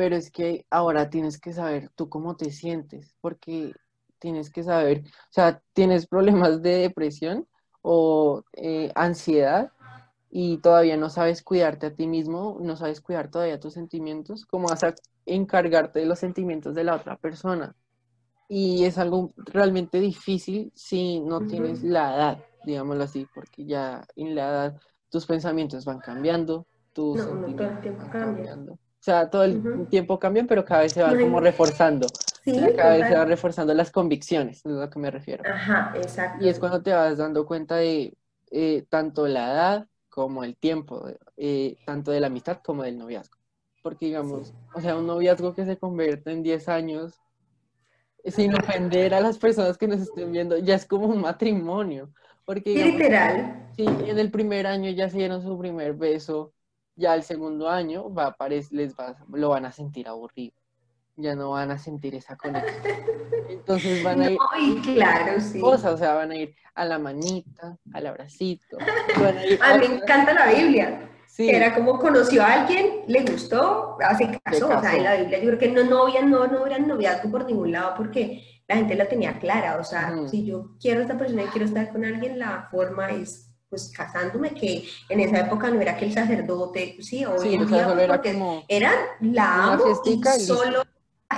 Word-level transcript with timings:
pero 0.00 0.16
es 0.16 0.30
que 0.30 0.64
ahora 0.70 1.10
tienes 1.10 1.38
que 1.38 1.52
saber 1.52 1.90
tú 1.94 2.08
cómo 2.08 2.34
te 2.34 2.50
sientes, 2.52 3.14
porque 3.20 3.74
tienes 4.18 4.48
que 4.50 4.62
saber, 4.62 5.02
o 5.04 5.28
sea, 5.28 5.62
tienes 5.74 6.06
problemas 6.08 6.62
de 6.62 6.70
depresión 6.78 7.46
o 7.82 8.42
eh, 8.54 8.90
ansiedad 8.94 9.72
y 10.30 10.56
todavía 10.62 10.96
no 10.96 11.10
sabes 11.10 11.42
cuidarte 11.42 11.88
a 11.88 11.94
ti 11.94 12.06
mismo, 12.06 12.56
no 12.62 12.76
sabes 12.76 13.02
cuidar 13.02 13.30
todavía 13.30 13.60
tus 13.60 13.74
sentimientos, 13.74 14.46
¿cómo 14.46 14.68
vas 14.68 14.84
a 14.84 14.94
encargarte 15.26 15.98
de 15.98 16.06
los 16.06 16.18
sentimientos 16.18 16.74
de 16.74 16.84
la 16.84 16.94
otra 16.96 17.18
persona? 17.18 17.76
Y 18.48 18.86
es 18.86 18.96
algo 18.96 19.34
realmente 19.36 20.00
difícil 20.00 20.72
si 20.74 21.20
no 21.20 21.42
tienes 21.42 21.82
la 21.82 22.16
edad, 22.16 22.44
digámoslo 22.64 23.04
así, 23.04 23.26
porque 23.34 23.66
ya 23.66 24.02
en 24.16 24.34
la 24.34 24.48
edad 24.48 24.80
tus 25.10 25.26
pensamientos 25.26 25.84
van 25.84 25.98
cambiando, 26.00 26.66
tus 26.94 27.18
No, 27.18 27.26
no, 27.26 27.32
todo 27.32 27.44
el 27.44 27.56
sentimientos 27.56 27.82
tiempo 27.82 28.00
van 28.00 28.10
cambia. 28.10 28.44
cambiando. 28.44 28.78
O 29.00 29.02
sea, 29.02 29.30
todo 29.30 29.44
el 29.44 29.56
Ujú. 29.56 29.86
tiempo 29.86 30.18
cambian, 30.18 30.46
pero 30.46 30.62
cada 30.64 30.82
vez 30.82 30.92
se 30.92 31.02
va 31.02 31.10
No 31.12 31.16
hay- 31.18 31.24
como 31.24 31.40
reforzando. 31.40 32.06
Sí, 32.44 32.52
O 32.52 32.54
sea, 32.54 32.76
cada 32.76 32.90
vez 32.90 32.98
se 33.00 33.08
total. 33.08 33.18
va 33.18 33.24
reforzando 33.24 33.74
las 33.74 33.90
convicciones, 33.90 34.58
es 34.58 34.66
a 34.66 34.68
lo 34.68 34.90
que 34.90 34.98
me 34.98 35.10
refiero. 35.10 35.42
Ajá, 35.46 35.92
exacto. 35.96 36.44
Y 36.44 36.48
es 36.48 36.58
cuando 36.58 36.82
te 36.82 36.92
vas 36.92 37.16
dando 37.18 37.46
cuenta 37.46 37.76
de 37.76 38.14
eh, 38.52 38.84
tanto 38.88 39.26
la 39.28 39.52
edad 39.52 39.86
como 40.08 40.42
el 40.44 40.56
tiempo, 40.56 41.06
eh, 41.36 41.76
tanto 41.86 42.10
de 42.10 42.20
la 42.20 42.26
amistad 42.26 42.58
como 42.64 42.82
del 42.82 42.98
noviazgo. 42.98 43.38
Porque 43.82 44.06
digamos, 44.06 44.48
Sí. 44.48 44.54
o 44.74 44.80
sea, 44.80 44.96
un 44.96 45.06
noviazgo 45.06 45.54
que 45.54 45.64
se 45.64 45.78
convierte 45.78 46.32
en 46.32 46.42
10 46.42 46.68
años, 46.68 47.14
eh, 48.24 48.30
sin 48.32 48.52
ofender 48.54 49.14
a 49.14 49.20
las 49.20 49.38
personas 49.38 49.78
que 49.78 49.86
nos 49.88 50.00
estén 50.00 50.32
viendo, 50.32 50.58
ya 50.58 50.74
es 50.74 50.84
como 50.84 51.06
un 51.06 51.20
matrimonio. 51.20 52.10
Porque 52.44 52.70
Sí, 52.72 52.78
digamos, 52.78 52.98
literal. 52.98 53.68
si 53.76 53.84
en 53.86 54.18
el 54.18 54.30
primer 54.30 54.66
año 54.66 54.90
ya 54.90 55.08
se 55.08 55.18
dieron 55.18 55.42
su 55.42 55.56
primer 55.58 55.94
beso, 55.94 56.52
ya 56.96 57.14
el 57.14 57.22
segundo 57.22 57.68
año 57.68 58.12
va 58.12 58.24
a 58.26 58.36
apare- 58.36 58.66
les 58.70 58.94
va, 58.94 59.16
lo 59.32 59.50
van 59.50 59.64
a 59.66 59.72
sentir 59.72 60.08
aburrido. 60.08 60.54
Ya 61.16 61.34
no 61.34 61.50
van 61.50 61.70
a 61.70 61.78
sentir 61.78 62.14
esa 62.14 62.36
conexión. 62.36 62.82
Entonces 63.48 64.02
van 64.02 64.22
a 64.22 64.30
ir 64.30 64.38
No, 64.38 64.46
y 64.58 64.80
claro, 64.94 65.40
sí. 65.40 65.60
cosas, 65.60 65.94
o 65.94 65.96
sea, 65.98 66.14
van 66.14 66.30
a 66.30 66.36
ir 66.36 66.54
a 66.74 66.84
la 66.84 66.98
manita, 66.98 67.76
al 67.92 68.06
abracito, 68.06 68.78
van 69.20 69.36
a 69.38 69.44
ir 69.46 69.58
A 69.62 69.76
mí 69.76 69.88
me 69.88 69.94
encanta 69.96 70.32
la 70.32 70.46
Biblia. 70.52 71.10
sí, 71.26 71.48
era 71.50 71.74
como 71.74 71.98
conoció 71.98 72.42
a 72.42 72.62
alguien, 72.62 73.02
le 73.06 73.22
gustó, 73.22 73.98
hace 74.02 74.40
caso. 74.42 74.68
O 74.68 74.80
sea, 74.80 74.96
en 74.96 75.04
la 75.04 75.16
Biblia 75.16 75.38
yo 75.40 75.46
creo 75.48 75.58
que 75.58 75.68
no 75.72 75.84
novia, 75.84 76.22
no, 76.22 76.46
no 76.46 76.64
noviazgo 76.66 77.30
por 77.30 77.44
ningún 77.44 77.72
lado 77.72 77.94
porque 77.96 78.62
la 78.66 78.76
gente 78.76 78.94
la 78.94 79.06
tenía 79.08 79.38
clara. 79.38 79.76
O 79.78 79.84
sea, 79.84 80.16
si 80.28 80.46
yo 80.46 80.70
quiero 80.80 81.00
a 81.00 81.02
esta 81.02 81.18
persona 81.18 81.42
y 81.42 81.46
quiero 81.46 81.66
estar 81.66 81.90
con 81.92 82.04
alguien, 82.04 82.38
la 82.38 82.68
forma 82.70 83.10
es 83.10 83.49
pues 83.70 83.92
casándome, 83.96 84.52
que 84.52 84.84
en 85.08 85.20
esa 85.20 85.40
época 85.40 85.70
no 85.70 85.80
era 85.80 85.96
que 85.96 86.06
el 86.06 86.12
sacerdote, 86.12 86.96
sí, 87.00 87.24
hoy 87.24 87.38
sí, 87.38 87.54
en 87.54 87.62
o 87.62 87.68
sea, 87.68 87.78
día, 87.78 87.88
solo 87.88 88.00
era 88.00 88.20
como, 88.20 88.64
eran 88.68 88.94
la 89.20 89.72
amo 89.72 89.84
y 90.04 90.40
solo 90.40 90.82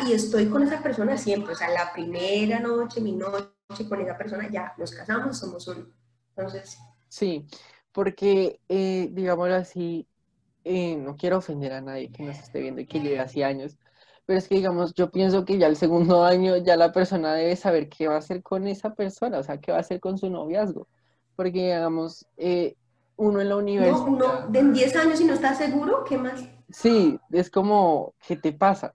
y 0.07 0.13
estoy 0.13 0.49
con 0.49 0.63
esa 0.63 0.83
persona 0.83 1.19
siempre, 1.19 1.53
o 1.53 1.57
sea, 1.57 1.69
la 1.69 1.93
primera 1.93 2.59
noche, 2.59 3.03
mi 3.03 3.13
noche 3.13 3.53
con 3.87 4.01
esa 4.01 4.17
persona, 4.17 4.49
ya 4.51 4.73
nos 4.79 4.91
casamos, 4.93 5.39
somos 5.39 5.69
uno. 5.69 5.87
Entonces, 6.35 6.79
sí, 7.09 7.47
porque, 7.93 8.61
eh, 8.69 9.09
digámoslo 9.13 9.55
así, 9.55 10.09
eh, 10.65 10.97
no 10.97 11.17
quiero 11.17 11.39
ofender 11.39 11.75
a 11.75 11.83
nadie 11.83 12.11
que 12.11 12.23
nos 12.23 12.39
esté 12.39 12.61
viendo 12.61 12.81
y 12.81 12.87
que 12.87 13.01
lleve 13.01 13.21
así 13.21 13.43
años, 13.43 13.77
pero 14.25 14.39
es 14.39 14.49
que, 14.49 14.55
digamos, 14.55 14.95
yo 14.95 15.11
pienso 15.11 15.45
que 15.45 15.59
ya 15.59 15.67
el 15.67 15.77
segundo 15.77 16.25
año 16.25 16.57
ya 16.57 16.77
la 16.77 16.93
persona 16.93 17.35
debe 17.35 17.57
saber 17.57 17.91
qué 17.91 18.09
va 18.09 18.15
a 18.15 18.19
hacer 18.19 18.43
con 18.43 18.67
esa 18.67 18.95
persona, 18.95 19.39
o 19.39 19.43
sea, 19.43 19.59
qué 19.59 19.73
va 19.73 19.79
a 19.79 19.83
hacer 19.83 20.01
con 20.01 20.17
su 20.17 20.31
noviazgo, 20.31 20.89
porque, 21.43 21.59
digamos, 21.59 22.25
eh, 22.37 22.77
uno 23.17 23.41
en 23.41 23.49
la 23.49 23.57
no, 23.57 23.63
universidad... 23.63 24.07
uno 24.07 24.47
de 24.49 24.61
en 24.61 24.73
10 24.73 24.95
años 24.95 25.21
y 25.21 25.25
no 25.25 25.35
está 25.35 25.53
seguro, 25.57 26.05
¿qué 26.05 26.17
más? 26.17 26.41
Sí, 26.71 27.19
es 27.33 27.51
como, 27.51 28.15
¿qué 28.25 28.37
te 28.37 28.53
pasa? 28.53 28.95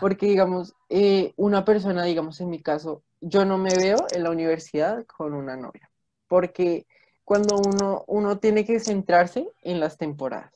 Porque, 0.00 0.26
digamos, 0.26 0.76
eh, 0.88 1.32
una 1.36 1.64
persona, 1.64 2.04
digamos, 2.04 2.40
en 2.40 2.50
mi 2.50 2.62
caso, 2.62 3.02
yo 3.20 3.44
no 3.44 3.58
me 3.58 3.74
veo 3.74 3.96
en 4.12 4.22
la 4.22 4.30
universidad 4.30 5.04
con 5.06 5.34
una 5.34 5.56
novia, 5.56 5.90
porque 6.28 6.86
cuando 7.24 7.56
uno, 7.56 8.04
uno 8.06 8.38
tiene 8.38 8.64
que 8.64 8.78
centrarse 8.78 9.48
en 9.62 9.80
las 9.80 9.98
temporadas, 9.98 10.52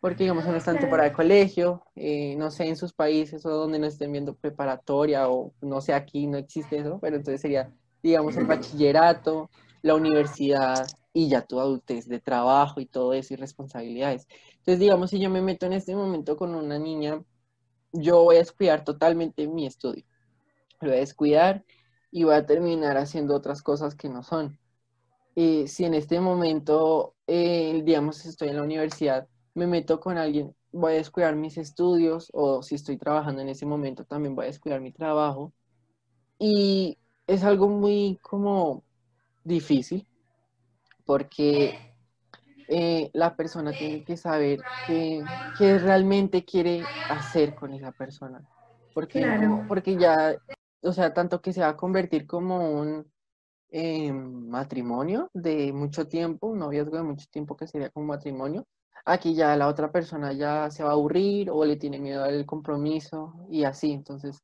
porque, 0.00 0.24
digamos, 0.24 0.46
en 0.46 0.78
temporada 0.78 1.10
de 1.10 1.14
colegio, 1.14 1.82
eh, 1.96 2.34
no 2.38 2.50
sé, 2.50 2.66
en 2.66 2.76
sus 2.76 2.94
países 2.94 3.44
o 3.44 3.50
donde 3.50 3.78
no 3.78 3.86
estén 3.86 4.10
viendo 4.10 4.34
preparatoria 4.34 5.28
o 5.28 5.52
no 5.60 5.82
sé, 5.82 5.92
aquí 5.92 6.26
no 6.26 6.38
existe 6.38 6.78
eso, 6.78 6.98
pero 6.98 7.16
entonces 7.16 7.42
sería, 7.42 7.70
digamos, 8.02 8.34
el 8.38 8.46
bachillerato, 8.46 9.50
la 9.82 9.94
universidad 9.94 10.86
y 11.12 11.28
ya 11.28 11.42
tu 11.42 11.60
adultez 11.60 12.08
de 12.08 12.20
trabajo 12.20 12.80
y 12.80 12.86
todo 12.86 13.12
eso 13.12 13.34
y 13.34 13.36
responsabilidades. 13.36 14.26
Entonces, 14.58 14.78
digamos, 14.80 15.10
si 15.10 15.20
yo 15.20 15.28
me 15.30 15.42
meto 15.42 15.66
en 15.66 15.74
este 15.74 15.94
momento 15.94 16.36
con 16.36 16.54
una 16.54 16.78
niña, 16.78 17.22
yo 17.92 18.22
voy 18.24 18.36
a 18.36 18.38
descuidar 18.38 18.84
totalmente 18.84 19.46
mi 19.46 19.66
estudio. 19.66 20.04
Lo 20.80 20.88
voy 20.88 20.96
a 20.96 21.00
descuidar 21.00 21.64
y 22.10 22.24
voy 22.24 22.34
a 22.34 22.46
terminar 22.46 22.96
haciendo 22.96 23.34
otras 23.34 23.62
cosas 23.62 23.94
que 23.94 24.08
no 24.08 24.22
son. 24.22 24.58
Eh, 25.34 25.66
si 25.68 25.84
en 25.84 25.94
este 25.94 26.20
momento, 26.20 27.14
eh, 27.26 27.80
digamos, 27.84 28.24
estoy 28.26 28.48
en 28.48 28.56
la 28.56 28.62
universidad, 28.62 29.28
me 29.54 29.66
meto 29.66 30.00
con 30.00 30.18
alguien, 30.18 30.54
voy 30.72 30.94
a 30.94 30.96
descuidar 30.96 31.36
mis 31.36 31.58
estudios 31.58 32.30
o 32.32 32.62
si 32.62 32.74
estoy 32.74 32.96
trabajando 32.98 33.42
en 33.42 33.48
ese 33.48 33.66
momento, 33.66 34.04
también 34.04 34.34
voy 34.34 34.44
a 34.44 34.48
descuidar 34.48 34.80
mi 34.80 34.92
trabajo. 34.92 35.52
Y 36.38 36.98
es 37.26 37.44
algo 37.44 37.68
muy 37.68 38.18
como 38.22 38.84
difícil 39.44 40.06
porque 41.04 41.78
eh, 42.68 43.10
la 43.14 43.36
persona 43.36 43.76
tiene 43.76 44.04
que 44.04 44.16
saber 44.16 44.66
qué, 44.82 45.26
qué 45.54 45.78
realmente 45.78 46.44
quiere 46.44 46.90
hacer 47.08 47.54
con 47.54 47.74
esa 47.74 47.92
persona. 47.92 48.42
Porque, 48.92 49.20
Claro. 49.20 49.48
no- 49.48 49.64
porque 49.68 49.96
ya, 49.96 50.36
o 50.82 50.92
sea, 50.92 51.12
tanto 51.14 51.40
que 51.42 51.52
se 51.52 51.60
va 51.62 51.68
a 51.70 51.76
convertir 51.76 52.26
como 52.26 52.70
un 52.80 53.10
eh, 53.70 54.12
matrimonio 54.12 55.30
de 55.34 55.72
mucho 55.72 56.06
tiempo, 56.08 56.48
un 56.48 56.58
noviazgo 56.60 56.96
de 56.98 57.02
mucho 57.04 57.26
tiempo 57.30 57.56
que 57.56 57.66
sería 57.66 57.90
como 57.90 58.06
matrimonio, 58.06 58.66
aquí 59.04 59.34
ya 59.34 59.56
la 59.56 59.68
otra 59.68 59.90
persona 59.92 60.32
ya 60.32 60.70
se 60.70 60.84
va 60.84 60.90
a 60.90 60.92
aburrir 60.94 61.50
o 61.50 61.64
le 61.64 61.76
tiene 61.76 61.98
miedo 61.98 62.24
al 62.24 62.46
compromiso 62.46 63.34
y 63.50 63.64
así. 63.64 63.92
Entonces, 63.92 64.40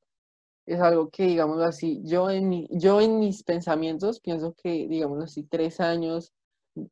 es 0.68 0.80
algo 0.80 1.08
que, 1.10 1.24
digamos 1.24 1.60
así, 1.62 2.00
yo 2.04 2.30
en, 2.30 2.48
mi- 2.48 2.68
yo 2.70 3.00
en 3.00 3.18
mis 3.18 3.42
pensamientos 3.42 4.20
pienso 4.20 4.54
que, 4.62 4.86
digamos 4.88 5.22
así, 5.24 5.42
tres 5.44 5.80
años 5.80 6.32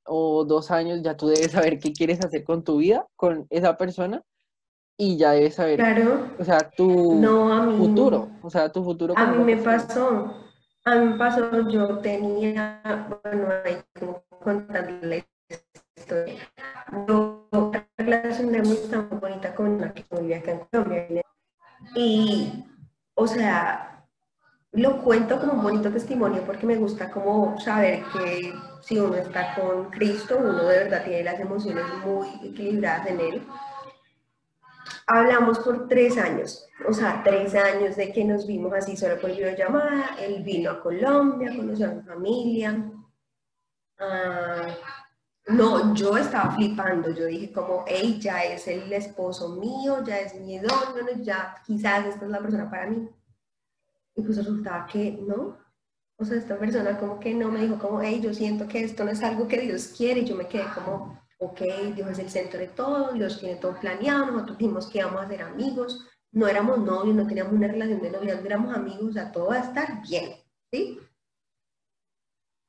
o 0.05 0.45
dos 0.45 0.71
años 0.71 1.01
ya 1.03 1.17
tú 1.17 1.29
debes 1.29 1.53
saber 1.53 1.79
qué 1.79 1.93
quieres 1.93 2.19
hacer 2.25 2.43
con 2.45 2.65
tu 2.65 2.79
vida, 2.79 3.07
con 3.17 3.47
esa 3.51 3.77
persona, 3.77 4.23
y 4.99 5.17
ya 5.19 5.33
debes 5.33 5.55
saber, 5.55 5.77
Claro, 5.79 6.31
o 6.39 6.45
sea, 6.45 6.71
tu 6.71 7.21
no 7.21 7.53
a 7.53 7.63
mí. 7.67 7.77
futuro, 7.77 8.29
o 8.43 8.51
sea, 8.51 8.73
tu 8.73 8.83
futuro 8.83 9.15
A 9.17 9.27
mí 9.31 9.45
me 9.45 9.57
persona. 9.57 9.87
pasó, 9.87 10.35
a 10.85 10.95
mí 10.97 11.07
me 11.11 11.19
pasó, 11.19 11.69
yo 11.69 11.99
tenía, 11.99 12.81
bueno, 13.23 13.49
ahí 13.65 13.77
como 14.01 14.23
contarle 14.43 15.27
historia. 15.97 16.35
Yo 17.07 17.47
una 17.53 17.89
relación 17.99 18.53
de 18.53 18.59
amistad 18.59 19.05
muy 19.11 19.19
bonita 19.21 19.55
con 19.55 19.67
una 19.73 19.93
que 19.93 20.05
vivía 20.19 20.39
acá 20.39 20.53
en 20.53 20.61
Colombia. 20.85 21.23
Y, 21.95 22.36
como 25.25 25.55
un 25.55 25.63
bonito 25.63 25.91
testimonio 25.91 26.43
porque 26.45 26.67
me 26.67 26.77
gusta 26.77 27.11
como 27.11 27.59
saber 27.61 28.03
que 28.13 28.53
si 28.83 28.99
uno 28.99 29.17
está 29.17 29.55
con 29.55 29.91
Cristo, 29.91 30.39
uno 30.39 30.65
de 30.65 30.79
verdad 30.79 31.05
tiene 31.05 31.25
las 31.25 31.41
emociones 31.41 31.85
muy 32.05 32.29
equilibradas 32.43 33.07
en 33.07 33.21
él. 33.21 33.47
Hablamos 35.07 35.61
por 35.61 35.89
tres 35.89 36.19
años, 36.19 36.69
o 36.89 36.93
sea, 36.93 37.23
tres 37.25 37.55
años 37.55 37.97
de 37.97 38.13
que 38.13 38.25
nos 38.25 38.47
vimos 38.47 38.73
así 38.73 38.97
solo 38.97 39.21
por 39.21 39.31
videollamada. 39.31 40.17
Él 40.19 40.43
vino 40.43 40.71
a 40.71 40.81
Colombia, 40.81 41.55
conoció 41.57 41.87
a 41.87 41.95
mi 41.95 42.03
familia. 42.03 42.91
Ah, 43.99 44.69
no, 45.49 45.95
yo 45.95 46.17
estaba 46.17 46.51
flipando. 46.51 47.11
Yo 47.11 47.27
dije 47.27 47.53
como, 47.53 47.85
hey, 47.87 48.19
ya 48.21 48.45
es 48.45 48.67
el 48.67 48.93
esposo 48.93 49.57
mío, 49.57 50.03
ya 50.05 50.19
es 50.19 50.35
mi 50.35 50.55
idóneo, 50.55 51.23
ya 51.23 51.55
quizás 51.65 52.07
esta 52.07 52.25
es 52.25 52.31
la 52.31 52.41
persona 52.41 52.69
para 52.69 52.87
mí. 52.87 53.09
Y 54.17 54.23
pues 54.23 54.37
resultaba 54.37 54.87
que 54.87 55.13
no. 55.13 55.59
O 56.19 56.25
sea, 56.25 56.39
esta 56.39 56.59
persona 56.59 56.99
como 56.99 57.21
que 57.21 57.35
no 57.35 57.51
me 57.51 57.61
dijo 57.61 57.79
como, 57.79 58.01
hey, 58.01 58.21
yo 58.23 58.33
siento 58.33 58.67
que 58.67 58.83
esto 58.83 59.05
no 59.05 59.11
es 59.11 59.23
algo 59.23 59.47
que 59.47 59.61
Dios 59.61 59.95
quiere. 59.97 60.21
Y 60.21 60.25
yo 60.25 60.35
me 60.35 60.49
quedé 60.49 60.65
como, 60.75 61.21
ok, 61.39 61.61
Dios 61.95 62.11
es 62.11 62.19
el 62.19 62.31
centro 62.31 62.59
de 62.59 62.69
todo, 62.69 63.13
Dios 63.13 63.39
tiene 63.39 63.57
todo 63.57 63.79
planeado, 63.79 64.27
nosotros 64.27 64.59
dijimos 64.59 64.89
que 64.89 64.99
íbamos 64.99 65.23
a 65.23 65.29
ser 65.29 65.43
amigos, 65.43 66.07
no 66.33 66.49
éramos 66.49 66.79
novios, 66.79 67.15
no 67.15 67.27
teníamos 67.27 67.53
una 67.53 67.69
relación 67.69 68.01
de 68.01 68.11
noviazgo, 68.11 68.47
éramos 68.47 68.75
amigos, 68.75 69.11
o 69.11 69.13
sea, 69.13 69.33
todo 69.33 69.49
va 69.49 69.57
a 69.57 69.61
estar 69.61 70.03
bien, 70.03 70.33
¿sí? 70.73 70.99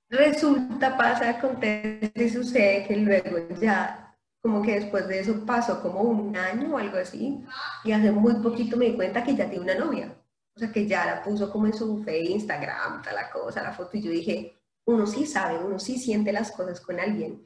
Resulta, 0.10 0.98
pasa, 0.98 1.30
acontece 1.30 2.12
y 2.16 2.30
sucede 2.30 2.88
que 2.88 2.96
luego 2.98 3.38
ya, 3.60 4.16
como 4.42 4.62
que 4.62 4.80
después 4.80 5.08
de 5.08 5.20
eso 5.20 5.46
pasó 5.46 5.82
como 5.82 6.02
un 6.02 6.36
año 6.36 6.76
o 6.76 6.78
algo 6.78 6.98
así, 6.98 7.44
y 7.84 7.92
hace 7.92 8.12
muy 8.12 8.36
poquito 8.42 8.78
me 8.78 8.86
di 8.86 8.96
cuenta 8.96 9.24
que 9.24 9.36
ya 9.36 9.50
tiene 9.50 9.64
una 9.64 9.76
novia, 9.76 10.14
o 10.58 10.60
sea, 10.60 10.72
que 10.72 10.88
ya 10.88 11.06
la 11.06 11.22
puso 11.22 11.52
como 11.52 11.68
en 11.68 11.74
su 11.74 12.04
fe, 12.04 12.20
Instagram, 12.20 13.04
tal 13.04 13.14
la 13.14 13.30
cosa, 13.30 13.62
la 13.62 13.74
foto, 13.74 13.96
y 13.96 14.02
yo 14.02 14.10
dije, 14.10 14.60
uno 14.88 15.06
sí 15.06 15.28
sabe, 15.28 15.64
uno 15.64 15.78
sí 15.78 16.00
siente 16.00 16.34
las 16.34 16.52
cosas 16.52 16.82
con 16.82 17.00
alguien. 17.00 17.46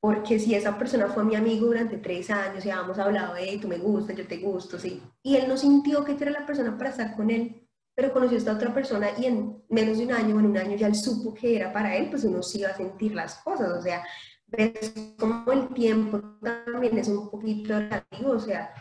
Porque 0.00 0.38
si 0.38 0.54
esa 0.54 0.78
persona 0.78 1.08
fue 1.08 1.24
mi 1.24 1.34
amigo 1.34 1.66
durante 1.66 1.96
tres 1.96 2.30
años 2.30 2.64
y 2.64 2.70
habíamos 2.70 2.98
hablado 3.00 3.34
de, 3.34 3.58
tú 3.60 3.66
me 3.66 3.78
gustas, 3.78 4.16
yo 4.16 4.28
te 4.28 4.36
gusto, 4.36 4.78
sí, 4.78 5.02
y 5.24 5.34
él 5.34 5.48
no 5.48 5.56
sintió 5.56 6.04
que 6.04 6.14
tú 6.14 6.22
eras 6.22 6.40
la 6.40 6.46
persona 6.46 6.78
para 6.78 6.90
estar 6.90 7.16
con 7.16 7.30
él, 7.30 7.68
pero 7.96 8.12
conoció 8.12 8.36
a 8.36 8.38
esta 8.38 8.52
otra 8.52 8.72
persona 8.72 9.08
y 9.18 9.26
en 9.26 9.64
menos 9.68 9.98
de 9.98 10.04
un 10.04 10.12
año, 10.12 10.38
en 10.38 10.46
un 10.46 10.56
año 10.56 10.76
ya 10.76 10.86
él 10.86 10.94
supo 10.94 11.34
que 11.34 11.56
era 11.56 11.72
para 11.72 11.96
él, 11.96 12.10
pues 12.10 12.22
uno 12.22 12.44
sí 12.44 12.60
iba 12.60 12.70
a 12.70 12.76
sentir 12.76 13.12
las 13.12 13.34
cosas, 13.36 13.72
o 13.72 13.82
sea, 13.82 14.04
ves 14.46 14.94
como 15.18 15.50
el 15.50 15.68
tiempo 15.74 16.20
también 16.40 16.96
es 16.96 17.08
un 17.08 17.28
poquito 17.28 17.74
relativo, 17.74 18.30
o 18.30 18.40
sea, 18.40 18.72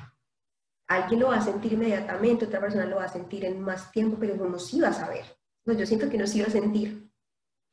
alguien 0.96 1.20
lo 1.20 1.28
va 1.30 1.38
a 1.38 1.42
sentir 1.42 1.74
inmediatamente, 1.74 2.46
otra 2.46 2.60
persona 2.60 2.86
lo 2.86 2.98
va 2.98 3.06
a 3.06 3.10
sentir 3.10 3.46
en 3.46 3.62
más 3.62 3.92
tiempo, 3.92 4.18
pero 4.20 4.34
uno 4.36 4.60
sí 4.60 4.80
va 4.80 4.90
a 4.90 4.94
saber. 4.94 5.26
Pues 5.64 5.78
yo 5.78 5.86
siento 5.86 6.10
que 6.10 6.18
uno 6.18 6.28
sí 6.28 6.42
va 6.42 6.48
a 6.48 6.52
sentir 6.52 7.12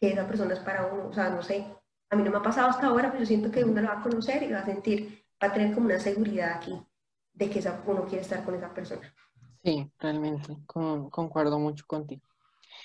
que 0.01 0.11
esa 0.11 0.27
persona 0.27 0.55
es 0.55 0.61
para 0.61 0.87
uno, 0.87 1.09
o 1.09 1.13
sea, 1.13 1.31
no 1.31 1.43
sé, 1.43 1.67
a 2.11 2.17
mí 2.17 2.23
no 2.23 2.31
me 2.31 2.39
ha 2.39 2.43
pasado 2.43 2.69
hasta 2.69 2.87
ahora, 2.87 3.11
pero 3.11 3.21
yo 3.21 3.27
siento 3.27 3.51
que 3.51 3.65
uno 3.65 3.81
lo 3.81 3.89
va 3.89 4.01
a 4.01 4.03
conocer 4.03 4.43
y 4.43 4.53
va 4.53 4.61
a 4.61 4.65
sentir, 4.65 5.25
va 5.43 5.49
a 5.49 5.53
tener 5.53 5.75
como 5.75 5.87
una 5.87 5.99
seguridad 5.99 6.53
aquí 6.57 6.79
de 7.33 7.51
que 7.51 7.59
esa, 7.59 7.83
uno 7.87 8.05
quiere 8.05 8.23
estar 8.23 8.45
con 8.45 8.55
esa 8.55 8.73
persona. 8.73 9.13
Sí, 9.63 9.91
realmente, 9.99 10.57
concuerdo 10.67 11.59
mucho 11.59 11.85
contigo. 11.87 12.23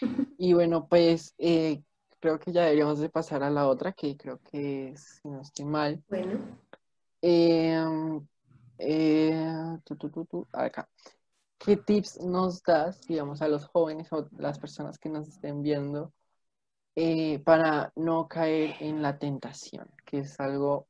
Y 0.38 0.54
bueno, 0.54 0.88
pues 0.88 1.34
eh, 1.38 1.82
creo 2.20 2.40
que 2.40 2.52
ya 2.52 2.64
deberíamos 2.64 3.00
de 3.00 3.10
pasar 3.10 3.44
a 3.44 3.50
la 3.50 3.68
otra, 3.68 3.94
que 3.94 4.18
creo 4.18 4.40
que 4.40 4.94
si 4.98 5.28
no 5.28 5.42
estoy 5.42 5.66
mal. 5.66 6.04
Bueno. 6.10 6.40
Em, 7.22 8.28
eh, 8.84 9.78
acá. 10.54 10.90
¿Qué 11.58 11.78
tips 11.78 12.22
nos 12.22 12.62
das, 12.64 13.02
digamos, 13.08 13.42
a 13.42 13.48
los 13.48 13.66
jóvenes 13.66 14.12
o 14.12 14.28
las 14.38 14.60
personas 14.60 14.98
que 14.98 15.10
nos 15.10 15.28
estén 15.28 15.62
viendo 15.62 16.14
eh, 16.96 17.40
para 17.40 17.92
no 17.96 18.28
caer 18.28 18.76
en 18.82 19.02
la 19.02 19.18
tentación? 19.18 19.90
Que 20.06 20.20
es 20.20 20.40
algo, 20.40 20.88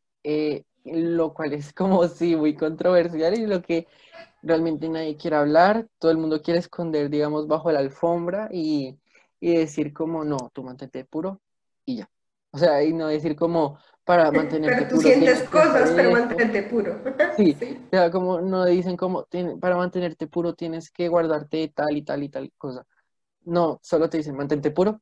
lo 0.85 1.33
cual 1.33 1.53
es 1.53 1.73
como 1.73 2.07
sí 2.07 2.35
muy 2.35 2.55
controversial 2.55 3.37
y 3.37 3.45
lo 3.45 3.61
que 3.61 3.87
realmente 4.43 4.89
nadie 4.89 5.17
quiere 5.17 5.37
hablar, 5.37 5.87
todo 5.99 6.11
el 6.11 6.17
mundo 6.17 6.41
quiere 6.41 6.59
esconder, 6.59 7.09
digamos, 7.09 7.47
bajo 7.47 7.71
la 7.71 7.79
alfombra 7.79 8.49
y, 8.51 8.99
decir 9.39 9.93
como, 9.93 10.23
no, 10.23 10.37
tú 10.53 10.63
mantente 10.63 11.03
puro 11.05 11.41
y 11.85 11.97
ya. 11.97 12.09
O 12.51 12.57
sea, 12.57 12.83
y 12.83 12.93
no 12.93 13.07
decir 13.07 13.35
como, 13.35 13.77
para 14.05 14.31
mantenerte 14.31 14.85
puro. 14.85 14.87
Pero 14.87 14.95
tú 14.95 15.01
sientes 15.01 15.49
cosas, 15.49 15.91
pero 15.95 16.11
mantente 16.11 16.63
puro. 16.63 16.99
Sí, 17.37 17.57
o 17.87 17.89
sea, 17.89 18.11
como 18.11 18.41
no 18.41 18.65
dicen 18.65 18.95
como, 18.95 19.25
para 19.59 19.75
mantenerte 19.75 20.27
puro 20.27 20.53
tienes 20.53 20.91
que 20.91 21.07
guardarte 21.07 21.71
tal 21.73 21.97
y 21.97 22.03
tal 22.03 22.21
y 22.23 22.29
tal 22.29 22.51
cosa. 22.57 22.85
No, 23.45 23.79
solo 23.81 24.09
te 24.09 24.17
dicen, 24.17 24.35
mantente 24.35 24.69
puro 24.71 25.01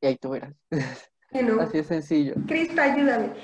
y 0.00 0.06
ahí 0.06 0.16
tú 0.16 0.30
verás. 0.30 0.54
Así 1.60 1.78
es 1.78 1.86
sencillo. 1.86 2.34
Cristo, 2.46 2.80
ayúdame. 2.80 3.34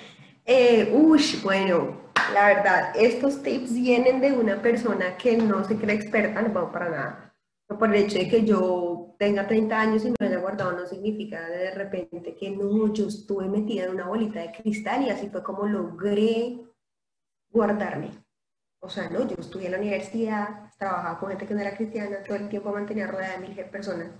Eh, 0.44 0.90
uy, 0.92 1.22
bueno, 1.42 2.00
la 2.32 2.46
verdad, 2.48 2.92
estos 2.96 3.42
tips 3.42 3.74
vienen 3.74 4.20
de 4.20 4.32
una 4.32 4.60
persona 4.60 5.16
que 5.16 5.36
no 5.36 5.64
se 5.64 5.76
cree 5.76 5.94
experta, 5.94 6.42
no 6.42 6.52
puedo 6.52 6.72
para 6.72 6.90
nada. 6.90 7.34
Por 7.68 7.94
el 7.94 8.04
hecho 8.04 8.18
de 8.18 8.28
que 8.28 8.44
yo 8.44 8.85
tenga 9.18 9.46
30 9.46 9.80
años 9.80 10.04
y 10.04 10.10
me 10.10 10.26
haya 10.26 10.38
guardado 10.38 10.72
no 10.72 10.86
significa 10.86 11.48
de 11.48 11.70
repente 11.70 12.34
que 12.34 12.50
no, 12.50 12.92
yo 12.92 13.08
estuve 13.08 13.48
metida 13.48 13.84
en 13.84 13.92
una 13.92 14.08
bolita 14.08 14.40
de 14.40 14.52
cristal 14.52 15.04
y 15.04 15.10
así 15.10 15.28
fue 15.28 15.42
como 15.42 15.66
logré 15.66 16.58
guardarme. 17.50 18.10
O 18.80 18.88
sea, 18.88 19.08
no, 19.08 19.26
yo 19.26 19.36
estudié 19.38 19.66
en 19.66 19.72
la 19.72 19.78
universidad, 19.78 20.70
trabajaba 20.78 21.18
con 21.18 21.30
gente 21.30 21.46
que 21.46 21.54
no 21.54 21.60
era 21.60 21.76
cristiana, 21.76 22.22
todo 22.22 22.36
el 22.36 22.48
tiempo 22.48 22.72
mantenía 22.72 23.06
rodeada 23.06 23.38
de 23.38 23.48
mil 23.48 23.64
personas. 23.64 24.10